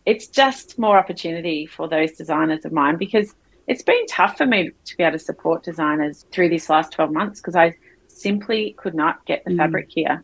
[0.05, 3.33] it's just more opportunity for those designers of mine because
[3.67, 7.11] it's been tough for me to be able to support designers through this last 12
[7.11, 7.75] months because I
[8.07, 9.57] simply could not get the mm.
[9.57, 10.23] fabric here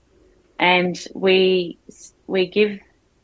[0.60, 1.78] and we
[2.28, 2.80] we give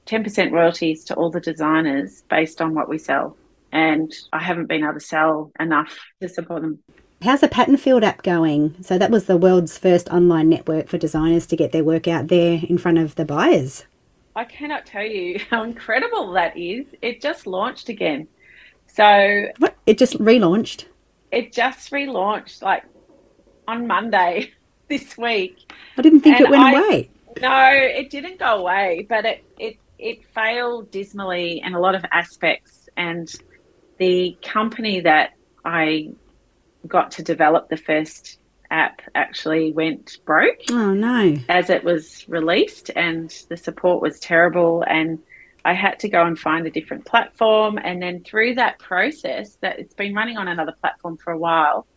[0.08, 3.38] 10% royalties to all the designers based on what we sell
[3.72, 6.80] and I haven't been able to sell enough to support them.
[7.22, 8.76] How's the Patternfield app going?
[8.82, 12.28] So that was the world's first online network for designers to get their work out
[12.28, 13.86] there in front of the buyers.
[14.38, 16.86] I cannot tell you how incredible that is.
[17.02, 18.28] It just launched again.
[18.86, 19.76] So what?
[19.86, 20.86] it just relaunched.
[21.32, 22.84] It just relaunched like
[23.68, 24.54] on Monday
[24.88, 25.74] this week.
[25.98, 27.10] I didn't think and it went I, away.
[27.42, 32.06] No, it didn't go away, but it, it it failed dismally in a lot of
[32.12, 32.90] aspects.
[32.96, 33.32] And
[33.98, 35.32] the company that
[35.66, 36.12] I
[36.88, 38.40] got to develop the first
[38.72, 40.60] app actually went broke.
[40.72, 41.38] Oh no!
[41.50, 45.20] As it was released, and the support was terrible, and
[45.66, 47.78] I had to go and find a different platform.
[47.78, 51.88] And then through that process, that it's been running on another platform for a while.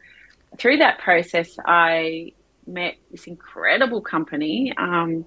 [0.58, 2.32] Through that process, I
[2.66, 4.72] met this incredible company.
[4.76, 5.24] Um,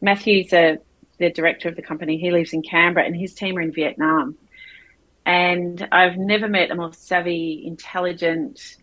[0.00, 0.78] Matthew's a,
[1.18, 2.18] the director of the company.
[2.18, 4.36] He lives in Canberra, and his team are in Vietnam.
[5.24, 8.76] And I've never met a more savvy, intelligent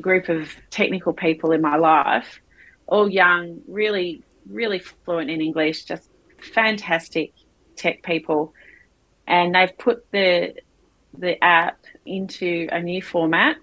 [0.00, 2.40] group of technical people in my life,
[2.86, 6.08] all young, really, really fluent in English, just
[6.54, 7.32] fantastic
[7.76, 8.52] tech people.
[9.26, 10.54] And they've put the
[11.16, 13.56] the app into a new format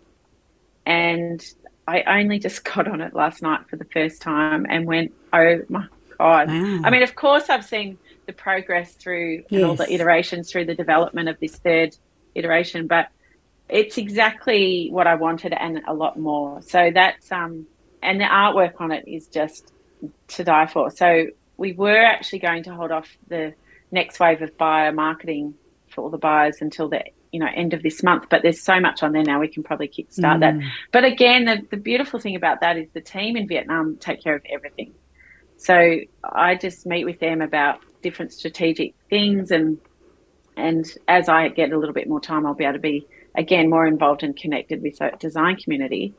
[0.86, 1.45] and
[1.88, 5.61] I only just got on it last night for the first time and went, oh
[5.69, 5.86] my
[6.17, 6.47] God.
[6.49, 6.82] Wow.
[6.84, 9.51] I mean, of course, I've seen the progress through yes.
[9.51, 11.95] and all the iterations through the development of this third
[12.36, 13.09] iteration, but
[13.70, 16.61] it's exactly what I wanted and a lot more.
[16.61, 17.68] So that's, um,
[18.01, 19.74] and the artwork on it is just
[20.30, 20.89] to die for.
[20.91, 23.53] So we were actually going to hold off the
[23.91, 25.55] next wave of buyer marketing
[25.89, 28.80] for all the buyers until the you know end of this month but there's so
[28.80, 30.39] much on there now we can probably kickstart mm.
[30.39, 30.55] that
[30.91, 34.36] but again the, the beautiful thing about that is the team in vietnam take care
[34.36, 34.93] of everything
[35.57, 39.78] so i just meet with them about different strategic things and
[40.55, 43.05] and as i get a little bit more time i'll be able to be
[43.38, 46.13] again more involved and connected with the design community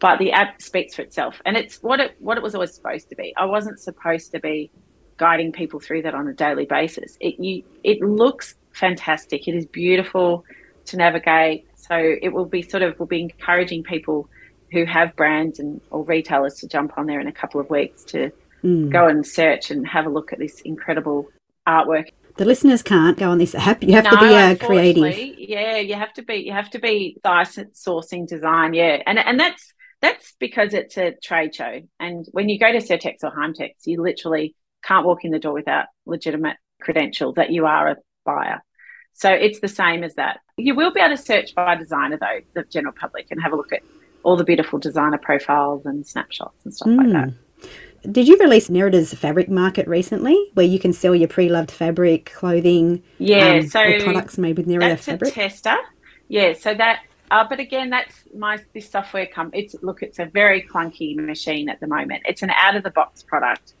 [0.00, 3.08] but the app speaks for itself and it's what it what it was always supposed
[3.08, 4.70] to be i wasn't supposed to be
[5.16, 9.48] guiding people through that on a daily basis it you it looks fantastic.
[9.48, 10.44] It is beautiful
[10.86, 11.66] to navigate.
[11.76, 14.28] So it will be sort of will be encouraging people
[14.72, 18.04] who have brands and or retailers to jump on there in a couple of weeks
[18.04, 18.30] to
[18.62, 18.90] mm.
[18.90, 21.28] go and search and have a look at this incredible
[21.66, 22.10] artwork.
[22.36, 23.82] The listeners can't go on this app.
[23.82, 25.38] You have no, to be a creative.
[25.38, 26.36] Yeah, you have to be.
[26.36, 28.74] You have to be sourcing design.
[28.74, 31.80] Yeah, and and that's that's because it's a trade show.
[32.00, 34.54] And when you go to Surtex or Heimtex, you literally
[34.84, 38.62] can't walk in the door without legitimate credentials that you are a buyer.
[39.14, 40.40] So it's the same as that.
[40.56, 43.56] You will be able to search by designer though, the general public, and have a
[43.56, 43.82] look at
[44.24, 46.96] all the beautiful designer profiles and snapshots and stuff mm.
[46.98, 47.34] like that.
[48.10, 53.02] Did you release Nerida's fabric market recently, where you can sell your pre-loved fabric, clothing,
[53.18, 55.32] yeah, um, so products made with Nerida that's fabric?
[55.32, 55.76] A tester,
[56.28, 56.52] yeah.
[56.52, 59.26] So that, uh, but again, that's my this software.
[59.26, 62.22] Come, it's look, it's a very clunky machine at the moment.
[62.26, 63.74] It's an out-of-the-box product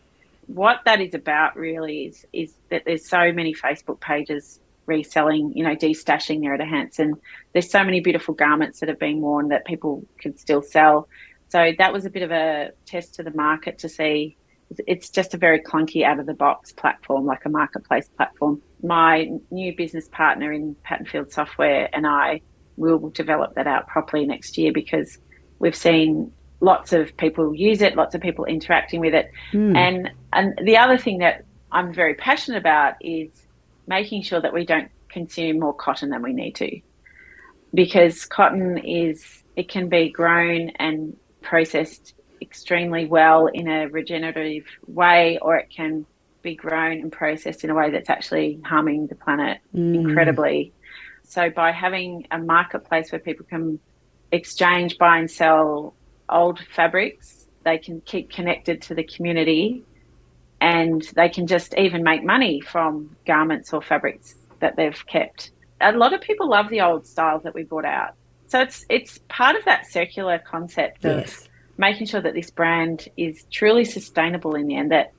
[0.46, 5.64] what that is about really is is that there's so many Facebook pages reselling, you
[5.64, 7.14] know, destashing Nerida Hansen.
[7.52, 11.08] There's so many beautiful garments that have been worn that people could still sell.
[11.54, 14.36] So that was a bit of a test to the market to see.
[14.88, 18.60] It's just a very clunky out of the box platform, like a marketplace platform.
[18.82, 22.40] My new business partner in Patternfield Software and I
[22.76, 25.18] will develop that out properly next year because
[25.60, 29.30] we've seen lots of people use it, lots of people interacting with it.
[29.52, 29.76] Mm.
[29.76, 33.30] And and the other thing that I'm very passionate about is
[33.86, 36.80] making sure that we don't consume more cotton than we need to.
[37.72, 45.38] Because cotton is it can be grown and processed extremely well in a regenerative way
[45.40, 46.04] or it can
[46.42, 49.94] be grown and processed in a way that's actually harming the planet mm.
[49.94, 50.72] incredibly.
[51.22, 53.78] So by having a marketplace where people can
[54.34, 55.94] exchange, buy and sell
[56.28, 57.46] old fabrics.
[57.64, 59.82] They can keep connected to the community
[60.60, 65.50] and they can just even make money from garments or fabrics that they've kept.
[65.80, 68.14] A lot of people love the old styles that we brought out.
[68.54, 71.48] So it's it's part of that circular concept of yes.
[71.76, 75.12] making sure that this brand is truly sustainable in the end that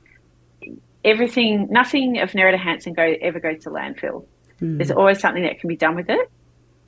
[1.04, 4.26] everything nothing of Nerida Hansen go ever goes to landfill.
[4.62, 4.78] Mm.
[4.78, 6.32] There's always something that can be done with it.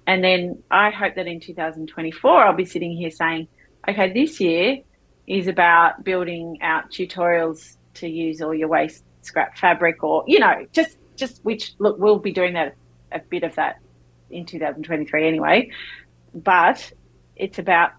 [0.06, 3.50] And then I hope that in 2024 I'll be sitting here saying,
[3.86, 4.78] okay, this year
[5.28, 10.66] is about building out tutorials to use all your waste scrap fabric or you know
[10.72, 12.74] just just which look we'll be doing that
[13.12, 13.82] a bit of that
[14.30, 15.70] in 2023 anyway
[16.34, 16.92] but
[17.36, 17.92] it's about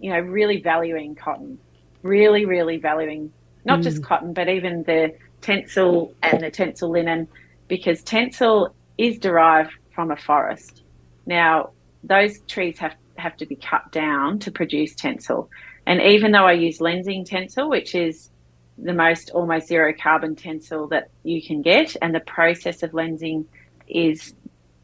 [0.00, 1.58] you know really valuing cotton
[2.02, 3.32] really really valuing
[3.64, 3.82] not mm.
[3.82, 7.28] just cotton but even the Tencel and the Tencel linen
[7.68, 10.82] because Tencel is derived from a forest
[11.26, 11.70] now
[12.04, 15.48] those trees have have to be cut down to produce Tencel,
[15.86, 18.30] and even though i use Lenzing Tencel, which is
[18.78, 23.44] the most almost zero carbon Tencel that you can get, and the process of Lenzing
[23.88, 24.34] is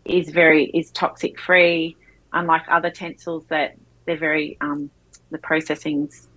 [0.05, 1.97] is very is toxic free.
[2.33, 3.77] Unlike other tencels that
[4.07, 4.91] they're very um,
[5.31, 6.29] the processing's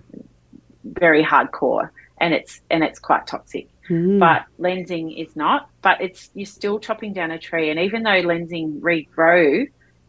[0.84, 1.90] very hardcore
[2.22, 3.68] and it's and it's quite toxic.
[3.90, 4.20] Mm.
[4.20, 5.70] But Lenzing is not.
[5.82, 9.68] But it's you're still chopping down a tree, and even though Lenzing regrow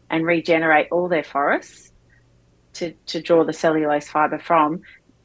[0.09, 1.91] and regenerate all their forests
[2.73, 4.81] to, to draw the cellulose fiber from,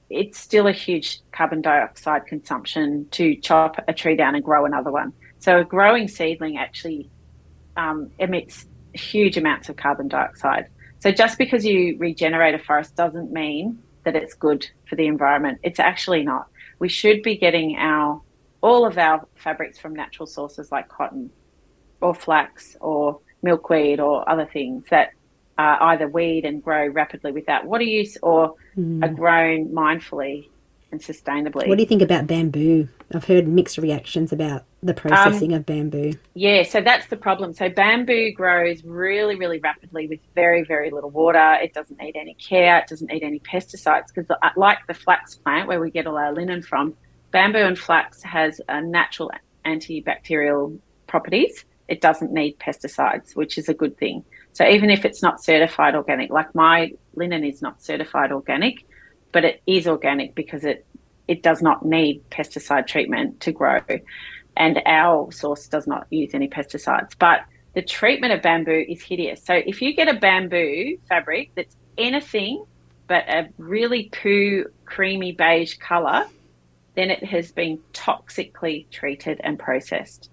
[0.09, 4.91] it's still a huge carbon dioxide consumption to chop a tree down and grow another
[4.91, 5.13] one.
[5.41, 7.11] So a growing seedling actually
[7.77, 10.69] um, emits huge amounts of carbon dioxide.
[11.01, 15.59] So just because you regenerate a forest doesn't mean that it's good for the environment.
[15.63, 16.47] It's actually not.
[16.79, 18.21] We should be getting our
[18.61, 21.31] all of our fabrics from natural sources like cotton
[22.01, 25.11] or flax or milkweed or other things that
[25.59, 29.05] either weed and grow rapidly without water use or mm.
[29.05, 30.49] are grown mindfully
[30.91, 31.69] and sustainably.
[31.69, 32.89] What do you think about bamboo?
[33.15, 36.13] I've heard mixed reactions about the processing um, of bamboo.
[36.35, 37.53] Yeah, so that's the problem.
[37.55, 41.55] So bamboo grows really, really rapidly with very, very little water.
[41.63, 42.79] It doesn't need any care.
[42.79, 46.17] It doesn't need any pesticides because, uh, like the flax plant where we get all
[46.17, 46.95] our linen from,
[47.31, 49.31] bamboo and flax has a natural
[49.65, 51.65] antibacterial properties.
[51.89, 54.25] It doesn't need pesticides, which is a good thing.
[54.53, 58.85] So even if it's not certified organic, like my linen is not certified organic,
[59.33, 60.85] but it is organic because it
[61.27, 63.81] it does not need pesticide treatment to grow,
[64.57, 67.13] and our source does not use any pesticides.
[67.19, 67.41] But
[67.75, 69.43] the treatment of bamboo is hideous.
[69.45, 72.65] So if you get a bamboo fabric that's anything
[73.07, 76.27] but a really poo creamy beige color,
[76.95, 80.31] then it has been toxically treated and processed.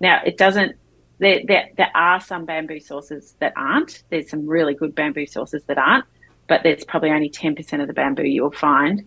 [0.00, 0.76] Now it doesn't
[1.18, 4.02] there, there, there are some bamboo sources that aren't.
[4.10, 6.04] There's some really good bamboo sources that aren't,
[6.46, 9.04] but there's probably only 10% of the bamboo you will find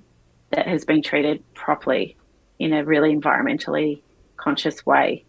[0.52, 2.18] that has been treated properly
[2.60, 4.02] in a really environmentally
[4.38, 5.26] conscious way.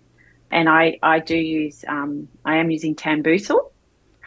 [0.51, 3.71] And I, I do use, um, I am using Tambusil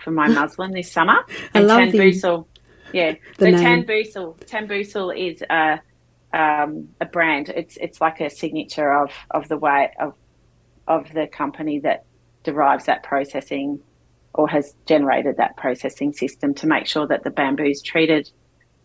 [0.03, 1.17] for my muslin this summer.
[1.53, 2.45] And I love Tambusil,
[2.91, 3.15] the, yeah.
[3.37, 3.85] The so name.
[3.85, 5.79] Tambusil, Tambusil is a,
[6.33, 7.49] um, a brand.
[7.49, 10.13] It's, it's like a signature of, of the way of,
[10.87, 12.05] of the company that
[12.43, 13.79] derives that processing
[14.33, 18.29] or has generated that processing system to make sure that the bamboo is treated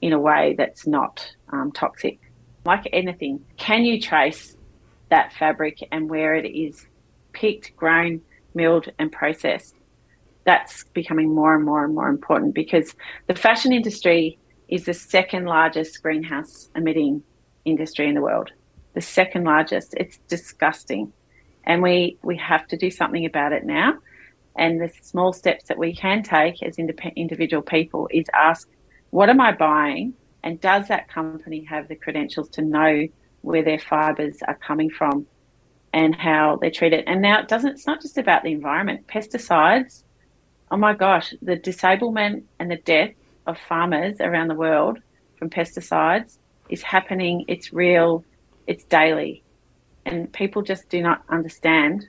[0.00, 2.18] in a way that's not um, toxic.
[2.64, 4.56] Like anything, can you trace
[5.08, 6.86] that fabric and where it is
[7.32, 8.20] picked, grown,
[8.54, 9.74] milled, and processed?
[10.44, 12.94] That's becoming more and more and more important because
[13.26, 14.38] the fashion industry
[14.68, 17.22] is the second largest greenhouse emitting
[17.64, 18.50] industry in the world.
[18.94, 19.94] The second largest.
[19.96, 21.12] It's disgusting
[21.66, 23.94] and we we have to do something about it now.
[24.56, 28.68] And the small steps that we can take as individual people is ask,
[29.10, 30.14] what am I buying?
[30.42, 33.06] And does that company have the credentials to know
[33.42, 35.26] where their fibers are coming from
[35.92, 37.04] and how they're treated?
[37.06, 39.06] And now it doesn't, it's not just about the environment.
[39.06, 40.04] Pesticides,
[40.70, 43.12] oh my gosh, the disablement and the death
[43.46, 44.98] of farmers around the world
[45.38, 46.38] from pesticides
[46.68, 47.44] is happening.
[47.48, 48.24] It's real.
[48.66, 49.44] It's daily
[50.06, 52.08] and people just do not understand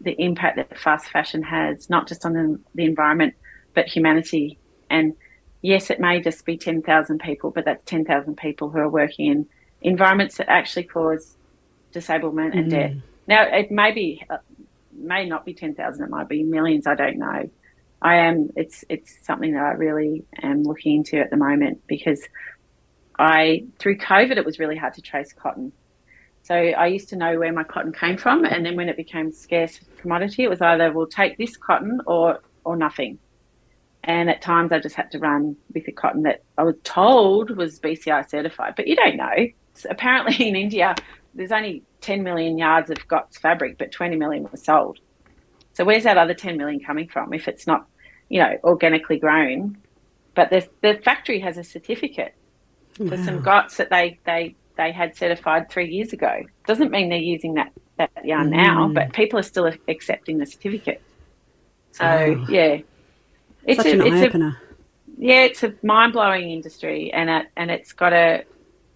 [0.00, 3.34] the impact that fast fashion has, not just on the, the environment,
[3.74, 4.58] but humanity.
[4.90, 5.14] And
[5.62, 9.46] yes, it may just be 10,000 people, but that's 10,000 people who are working in
[9.82, 11.36] environments that actually cause
[11.92, 12.70] disablement and mm.
[12.70, 12.96] death.
[13.26, 14.38] Now, it may be, uh,
[14.92, 17.50] may not be 10,000, it might be millions, I don't know.
[18.00, 22.22] I am, it's, it's something that I really am looking into at the moment because
[23.18, 25.72] I, through COVID, it was really hard to trace cotton
[26.42, 29.30] so I used to know where my cotton came from, and then when it became
[29.30, 33.18] scarce commodity, it was either we'll take this cotton or or nothing.
[34.04, 37.56] And at times, I just had to run with the cotton that I was told
[37.56, 39.48] was BCI certified, but you don't know.
[39.74, 40.94] So apparently, in India,
[41.34, 44.98] there's only 10 million yards of GOTS fabric, but 20 million was sold.
[45.72, 47.86] So where's that other 10 million coming from if it's not,
[48.28, 49.78] you know, organically grown?
[50.34, 52.34] But the, the factory has a certificate
[52.98, 53.10] wow.
[53.10, 56.42] for some GOTS that they, they, they had certified three years ago.
[56.66, 58.64] Doesn't mean they're using that, that yarn mm.
[58.64, 61.02] now, but people are still accepting the certificate.
[61.92, 62.46] So, oh.
[62.48, 62.78] yeah.
[63.66, 64.56] It's Such a, an eye opener.
[65.18, 68.44] Yeah, it's a mind blowing industry and it, and it's got a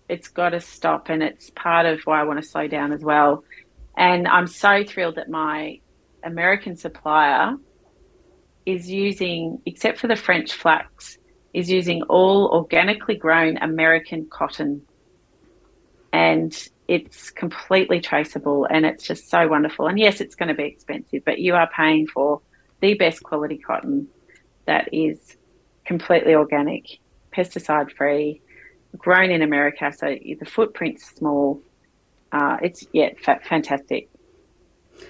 [0.09, 3.01] it's got to stop, and it's part of why I want to slow down as
[3.01, 3.45] well.
[3.97, 5.81] And I'm so thrilled that my
[6.23, 7.57] American supplier
[8.67, 11.19] is using, except for the French flax,
[11.55, 14.83] is using all organically grown American cotton.
[16.13, 16.55] And
[16.89, 19.87] it's completely traceable and it's just so wonderful.
[19.87, 22.41] And yes, it's going to be expensive, but you are paying for
[22.81, 24.09] the best quality cotton
[24.67, 25.37] that is
[25.85, 26.99] completely organic,
[27.35, 28.43] pesticide free,
[28.97, 31.63] grown in America, so the footprint's small.
[32.31, 34.09] Uh, it's yeah, fa- fantastic.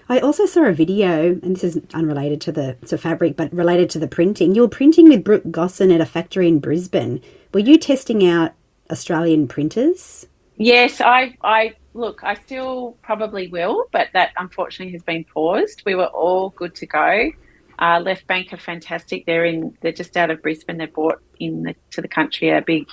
[0.08, 3.90] I also saw a video, and this is unrelated to the to fabric, but related
[3.90, 4.54] to the printing.
[4.54, 7.20] You were printing with Brooke Gosson at a factory in Brisbane.
[7.52, 8.52] Were you testing out
[8.90, 10.26] Australian printers?
[10.56, 12.22] Yes, I, I look.
[12.22, 15.82] I still probably will, but that unfortunately has been paused.
[15.84, 17.30] We were all good to go.
[17.78, 19.26] Uh, Left Bank are fantastic.
[19.26, 19.76] They're in.
[19.80, 20.78] They're just out of Brisbane.
[20.78, 22.86] They brought in the, to the country a big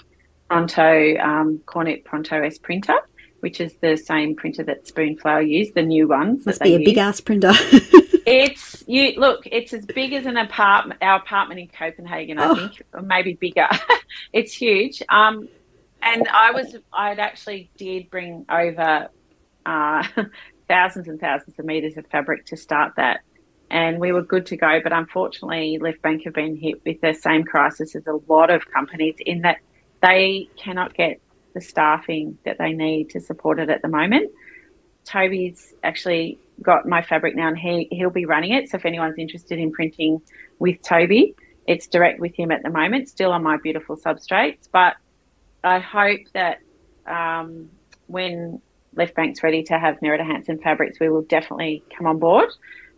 [0.49, 2.95] Pronto um, Kornit Pronto S printer,
[3.41, 6.45] which is the same printer that Spoonflower used, the new ones.
[6.45, 7.51] Must be a big ass printer.
[8.26, 9.45] it's you look.
[9.45, 11.03] It's as big as an apartment.
[11.03, 12.55] Our apartment in Copenhagen, I oh.
[12.55, 13.68] think, or maybe bigger.
[14.34, 15.03] it's huge.
[15.10, 15.47] Um,
[16.02, 19.10] and I was, I'd actually did bring over
[19.66, 20.04] uh,
[20.68, 23.22] thousands and thousands of meters of fabric to start that
[23.72, 24.80] and we were good to go.
[24.82, 28.70] But unfortunately, Left Bank have been hit with the same crisis as a lot of
[28.72, 29.58] companies in that
[30.02, 31.20] they cannot get
[31.54, 34.32] the staffing that they need to support it at the moment.
[35.06, 38.70] Toby's actually got my fabric now and he, he'll be running it.
[38.70, 40.22] So if anyone's interested in printing
[40.60, 41.36] with Toby,
[41.68, 44.68] it's direct with him at the moment, still on my beautiful substrates.
[44.72, 44.95] But
[45.64, 46.60] I hope that
[47.05, 47.70] um,
[48.07, 48.62] when
[48.95, 52.49] Left Bank's ready to have Nerida Hansen fabrics, we will definitely come on board.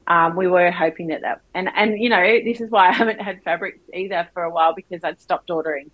[0.07, 3.21] Um, we were hoping that that, and, and you know, this is why I haven't
[3.21, 5.91] had fabrics either for a while because I'd stopped ordering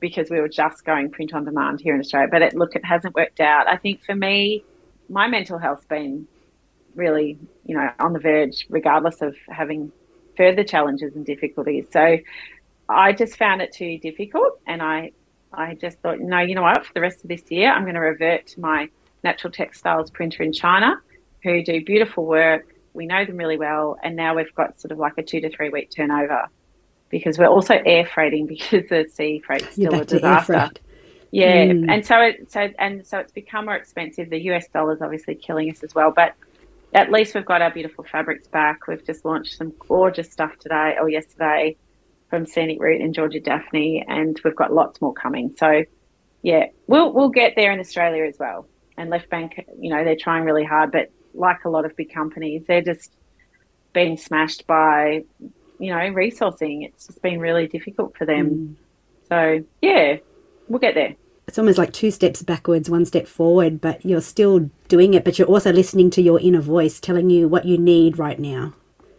[0.00, 2.28] because we were just going print on demand here in Australia.
[2.30, 3.66] But it, look, it hasn't worked out.
[3.66, 4.64] I think for me,
[5.08, 6.28] my mental health's been
[6.94, 9.92] really, you know, on the verge, regardless of having
[10.36, 11.86] further challenges and difficulties.
[11.90, 12.18] So
[12.88, 15.12] I just found it too difficult, and I,
[15.52, 16.84] I just thought, no, you know what?
[16.84, 18.88] For the rest of this year, I'm going to revert to my
[19.24, 21.00] natural textiles printer in China,
[21.42, 22.74] who do beautiful work.
[22.92, 25.50] We know them really well, and now we've got sort of like a two to
[25.50, 26.48] three week turnover
[27.10, 30.70] because we're also air freighting because the sea freight's still a disaster.
[31.30, 31.90] Yeah, mm.
[31.90, 34.30] and so it so and so it's become more expensive.
[34.30, 36.34] The US dollar is obviously killing us as well, but
[36.94, 38.86] at least we've got our beautiful fabrics back.
[38.86, 41.76] We've just launched some gorgeous stuff today or yesterday
[42.30, 45.54] from Scenic Route and Georgia Daphne, and we've got lots more coming.
[45.56, 45.84] So
[46.42, 48.66] yeah, we'll we'll get there in Australia as well.
[48.96, 52.12] And Left Bank, you know, they're trying really hard, but like a lot of big
[52.12, 53.12] companies, they're just
[53.92, 55.24] being smashed by
[55.78, 56.84] you know, resourcing.
[56.84, 58.50] It's just been really difficult for them.
[58.50, 58.76] Mm.
[59.28, 60.16] So, yeah,
[60.68, 61.14] we'll get there.
[61.46, 65.38] It's almost like two steps backwards, one step forward, but you're still doing it, but
[65.38, 68.74] you're also listening to your inner voice telling you what you need right now.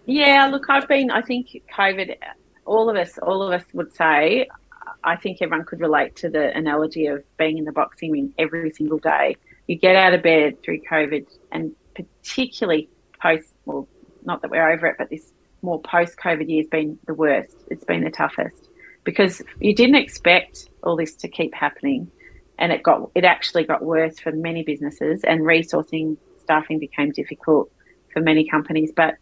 [0.05, 2.15] Yeah, look, I've been, I think COVID,
[2.65, 4.47] all of us, all of us would say,
[5.03, 8.71] I think everyone could relate to the analogy of being in the boxing ring every
[8.71, 9.37] single day.
[9.67, 12.89] You get out of bed through COVID and particularly
[13.21, 13.87] post, well,
[14.25, 15.31] not that we're over it, but this
[15.61, 17.55] more post COVID year has been the worst.
[17.69, 18.69] It's been the toughest
[19.03, 22.09] because you didn't expect all this to keep happening,
[22.57, 27.71] and it got it actually got worse for many businesses, and resourcing staffing became difficult
[28.13, 28.91] for many companies.
[28.95, 29.15] But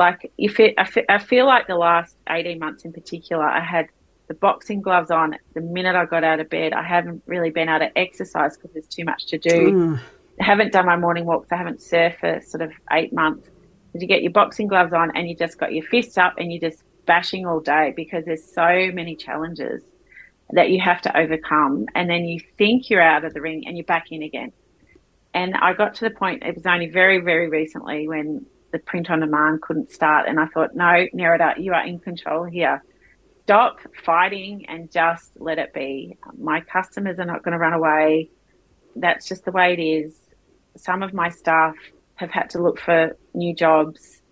[0.00, 0.74] like if it,
[1.08, 3.86] I feel like the last eighteen months in particular, I had
[4.26, 6.72] the boxing gloves on the minute I got out of bed.
[6.72, 9.72] I haven't really been able to exercise because there's too much to do.
[9.72, 10.00] Mm.
[10.40, 11.52] I haven't done my morning walks.
[11.52, 13.48] I haven't surfed for sort of eight months
[13.94, 16.70] you get your boxing gloves on and you just got your fists up and you're
[16.70, 19.82] just bashing all day because there's so many challenges
[20.50, 21.86] that you have to overcome.
[21.94, 24.52] And then you think you're out of the ring and you're back in again.
[25.34, 29.10] And I got to the point, it was only very, very recently when the print
[29.10, 30.28] on demand couldn't start.
[30.28, 32.82] And I thought, no, Nerida, you are in control here.
[33.42, 36.16] Stop fighting and just let it be.
[36.38, 38.30] My customers are not going to run away.
[38.94, 40.16] That's just the way it is.
[40.76, 41.74] Some of my staff
[42.14, 44.22] have had to look for new jobs,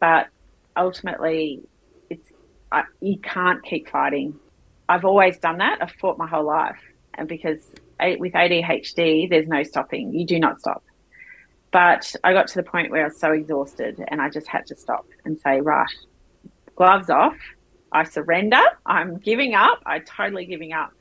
[0.00, 0.28] but
[0.76, 1.62] ultimately,
[2.10, 2.32] it's
[2.72, 4.38] I, you can't keep fighting.
[4.88, 5.78] I've always done that.
[5.80, 6.80] I've fought my whole life,
[7.14, 7.60] and because
[8.00, 10.12] eh, with ADHD, there's no stopping.
[10.12, 10.82] You do not stop.
[11.76, 14.64] But I got to the point where I was so exhausted and I just had
[14.68, 15.94] to stop and say, right,
[16.74, 17.36] gloves off.
[17.92, 18.62] I surrender.
[18.86, 19.82] I'm giving up.
[19.84, 20.94] I'm totally giving up.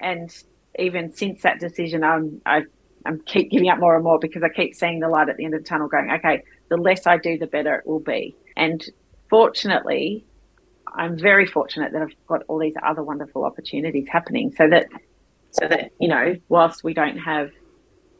[0.00, 0.36] And
[0.76, 2.62] even since that decision, I'm, I,
[3.04, 5.44] I'm keep giving up more and more because I keep seeing the light at the
[5.44, 8.34] end of the tunnel going, okay, the less I do, the better it will be.
[8.56, 8.84] And
[9.30, 10.26] fortunately,
[10.96, 14.88] I'm very fortunate that I've got all these other wonderful opportunities happening so that
[15.52, 17.52] so that, you know, whilst we don't have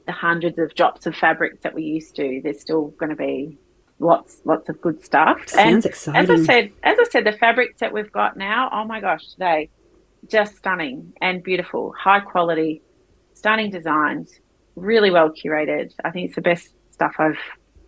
[0.07, 3.59] the hundreds of drops of fabrics that we used to, there's still going to be
[3.99, 5.49] lots lots of good stuff.
[5.49, 6.21] Sounds and exciting.
[6.21, 9.27] As I said, as I said, the fabrics that we've got now, oh my gosh,
[9.29, 9.71] today,
[10.29, 12.83] just stunning and beautiful, high quality,
[13.35, 14.33] stunning designs,
[14.77, 15.93] really well curated.
[16.05, 17.39] I think it's the best stuff I've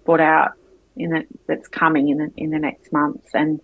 [0.05, 0.53] brought out
[0.97, 3.31] in the, that's coming in the, in the next months.
[3.35, 3.61] And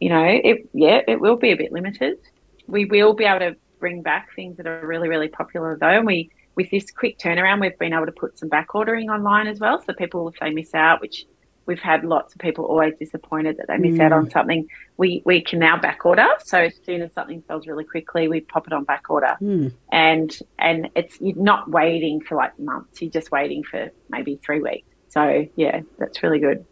[0.00, 2.18] you know, it yeah, it will be a bit limited.
[2.66, 6.06] We will be able to bring back things that are really really popular though, and
[6.06, 9.60] we with this quick turnaround, we've been able to put some back ordering online as
[9.60, 9.82] well.
[9.82, 11.26] So people, if they miss out, which
[11.66, 14.02] we've had lots of people always disappointed that they miss mm.
[14.02, 16.26] out on something, we, we can now back order.
[16.44, 19.36] So as soon as something sells really quickly, we pop it on back order.
[19.40, 19.72] Mm.
[19.92, 24.60] And and it's you're not waiting for like months, you're just waiting for maybe three
[24.60, 24.88] weeks.
[25.08, 26.64] So yeah, that's really good.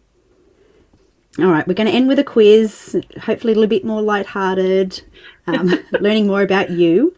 [1.38, 5.00] All right, we're going to end with a quiz, hopefully a little bit more lighthearted,
[5.46, 7.14] um, learning more about you.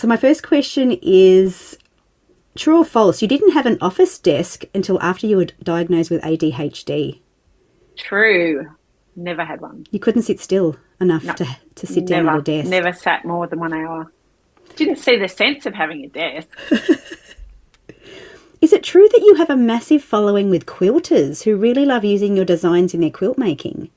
[0.00, 1.76] So, my first question is
[2.56, 3.20] true or false?
[3.20, 7.20] You didn't have an office desk until after you were diagnosed with ADHD.
[7.98, 8.66] True.
[9.14, 9.84] Never had one.
[9.90, 11.44] You couldn't sit still enough no, to,
[11.74, 12.70] to sit never, down at a desk.
[12.70, 14.10] Never sat more than one hour.
[14.74, 16.48] Didn't see the sense of having a desk.
[18.62, 22.36] Is it true that you have a massive following with quilters who really love using
[22.36, 23.90] your designs in their quilt making?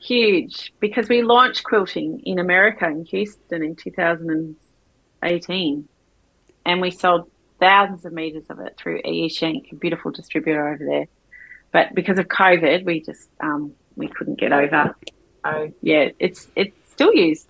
[0.00, 3.76] Huge, because we launched quilting in America in Houston in
[5.22, 5.88] 2018,
[6.64, 10.84] and we sold thousands of meters of it through EE Schenck, a beautiful distributor over
[10.84, 11.06] there.
[11.72, 14.94] But because of COVID, we just um, we couldn't get over.
[15.44, 17.48] So yeah, it's it's still used.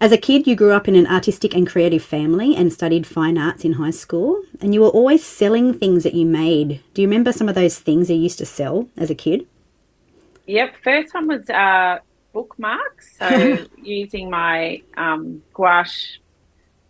[0.00, 3.38] As a kid, you grew up in an artistic and creative family and studied fine
[3.38, 6.82] arts in high school, and you were always selling things that you made.
[6.92, 9.46] Do you remember some of those things you used to sell as a kid?
[10.46, 12.00] Yep, first one was uh,
[12.32, 13.16] bookmarks.
[13.18, 16.18] So using my um, gouache,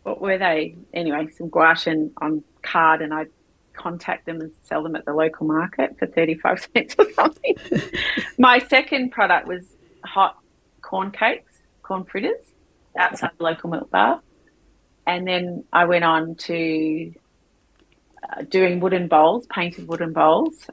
[0.05, 0.77] what were they?
[0.93, 3.31] Anyway, some gouache on card, and I'd
[3.73, 7.57] contact them and sell them at the local market for 35 cents or something.
[8.39, 9.65] my second product was
[10.05, 10.39] hot
[10.81, 12.53] corn cakes, corn fritters
[12.97, 14.21] outside the local milk bar.
[15.07, 17.13] And then I went on to
[18.23, 20.67] uh, doing wooden bowls, painted wooden bowls,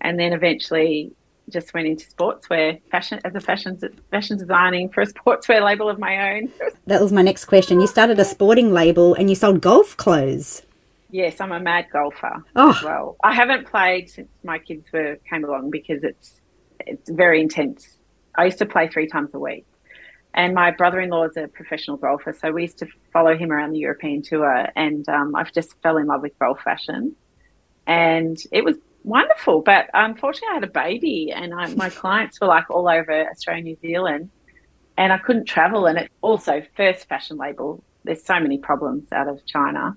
[0.00, 1.12] and then eventually
[1.50, 3.78] just went into sportswear fashion as a fashion
[4.10, 6.52] fashion designing for a sportswear label of my own.
[6.86, 7.80] that was my next question.
[7.80, 10.62] You started a sporting label and you sold golf clothes.
[11.10, 12.42] Yes, I'm a mad golfer.
[12.56, 12.80] Oh.
[12.82, 16.40] well, I haven't played since my kids were came along because it's
[16.80, 17.98] it's very intense.
[18.36, 19.66] I used to play three times a week.
[20.34, 23.78] And my brother-in-law is a professional golfer, so we used to follow him around the
[23.80, 24.66] European tour.
[24.74, 27.14] And um, I've just fell in love with golf fashion,
[27.86, 29.60] and it was wonderful.
[29.60, 33.62] But unfortunately, I had a baby, and I, my clients were like all over Australia,
[33.62, 34.30] New Zealand,
[34.96, 35.86] and I couldn't travel.
[35.86, 37.82] And it also first fashion label.
[38.04, 39.96] There's so many problems out of China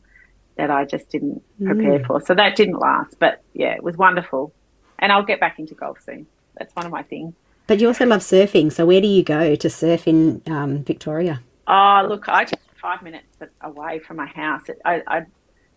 [0.58, 2.06] that I just didn't prepare mm.
[2.06, 2.22] for.
[2.22, 3.18] So that didn't last.
[3.20, 4.54] But yeah, it was wonderful,
[5.00, 6.28] and I'll get back into golf soon.
[6.58, 7.34] That's one of my things.
[7.68, 8.72] But you also love surfing.
[8.72, 11.42] So where do you go to surf in um, Victoria?
[11.68, 13.26] Oh, look, I just five minutes
[13.62, 14.62] away from my house.
[14.86, 15.26] I, I,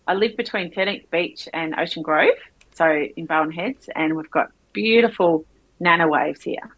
[0.07, 2.37] I live between 13th Beach and Ocean Grove,
[2.79, 5.45] so in Barwon Heads, and we've got beautiful
[5.81, 6.71] nano waves here.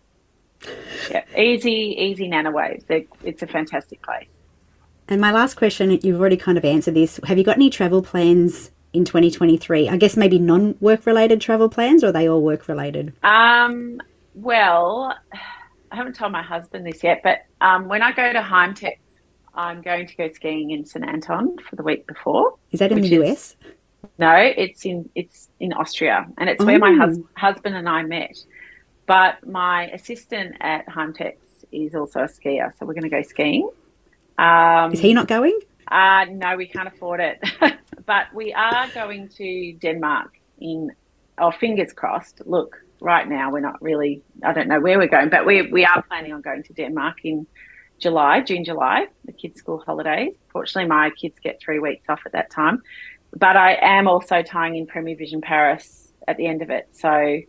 [1.11, 2.85] Yeah, easy, easy nano waves.
[2.87, 4.27] They're, it's a fantastic place.
[5.09, 7.21] And my last question, you've already kind of answered this.
[7.25, 9.89] Have you got any travel plans in 2023?
[9.89, 13.13] I guess maybe non-work related travel plans, or are they all work related?
[13.23, 14.01] Um,
[14.35, 15.15] well,
[15.91, 18.99] I haven't told my husband this yet, but um, when I go to Heimtex,
[19.55, 22.55] I'm going to go skiing in St Anton for the week before.
[22.71, 23.31] Is that in the US?
[23.31, 23.57] Is,
[24.21, 28.37] no, it's in it's in Austria, and it's where my hus- husband and I met.
[29.07, 31.37] But my assistant at Heimtex
[31.73, 33.69] is also a skier, so we're going to go skiing.
[34.39, 35.59] Um, is he not going?
[35.89, 37.43] Uh, no, we can't afford it.
[38.07, 40.93] but we are going to Denmark in,
[41.39, 42.43] oh, fingers crossed.
[42.47, 45.85] Look, right now we're not really I don't know where we're going, but we we
[45.87, 47.47] are planning on going to Denmark in
[47.99, 50.35] July, June, July, the kids' school holidays.
[50.49, 52.83] Fortunately, my kids get three weeks off at that time.
[53.37, 56.89] But I am also tying in Premier Vision Paris at the end of it.
[56.93, 57.41] So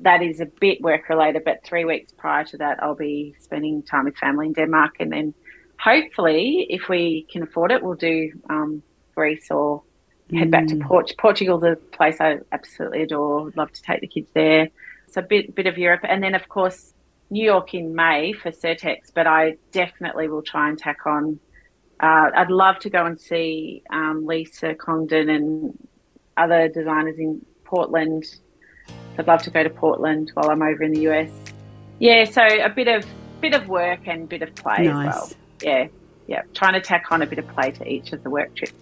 [0.00, 3.82] that is a bit work related, but three weeks prior to that, I'll be spending
[3.82, 4.96] time with family in Denmark.
[4.98, 5.34] And then
[5.78, 8.82] hopefully, if we can afford it, we'll do um,
[9.14, 9.82] Greece or
[10.32, 13.52] head back to Port- Portugal's a place I absolutely adore.
[13.56, 14.68] Love to take the kids there.
[15.10, 16.94] So a bit bit of Europe, and then of course
[17.30, 19.12] New York in May for Surtex.
[19.12, 21.40] But I definitely will try and tack on.
[22.00, 25.88] Uh, I'd love to go and see um, Lisa Congdon and
[26.36, 28.24] other designers in Portland.
[29.18, 31.30] I'd love to go to Portland while I'm over in the US.
[31.98, 33.04] Yeah, so a bit of
[33.42, 35.14] bit of work and bit of play Nice.
[35.14, 35.30] as well.
[35.62, 35.88] Yeah,
[36.26, 36.42] yeah.
[36.54, 38.72] Trying to tack on a bit of play to each of the work trips.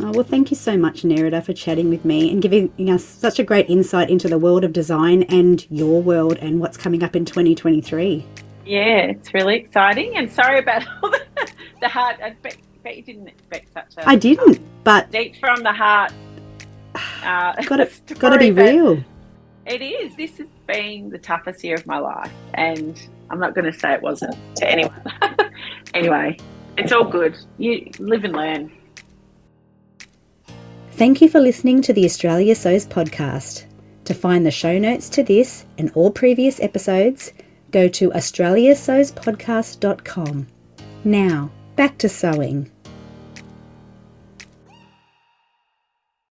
[0.00, 3.38] Oh, well, thank you so much, Nerida, for chatting with me and giving us such
[3.38, 7.14] a great insight into the world of design and your world and what's coming up
[7.14, 8.26] in 2023.
[8.64, 10.16] Yeah, it's really exciting.
[10.16, 11.24] And sorry about all the,
[11.80, 12.16] the heart.
[12.22, 16.12] I bet, bet you didn't expect such a I didn't, but deep from the heart.
[17.24, 19.02] Uh, gotta, gotta be real.
[19.66, 20.14] It is.
[20.14, 23.00] This has been the toughest year of my life, and
[23.30, 25.02] I'm not going to say it wasn't to anyone.
[25.94, 26.36] anyway,
[26.76, 27.36] it's all good.
[27.58, 28.70] You live and learn.
[30.92, 33.64] Thank you for listening to the Australia Sews podcast.
[34.04, 37.32] To find the show notes to this and all previous episodes,
[37.74, 40.46] go to australiasewspodcast.com.
[41.02, 42.70] Now, back to sewing.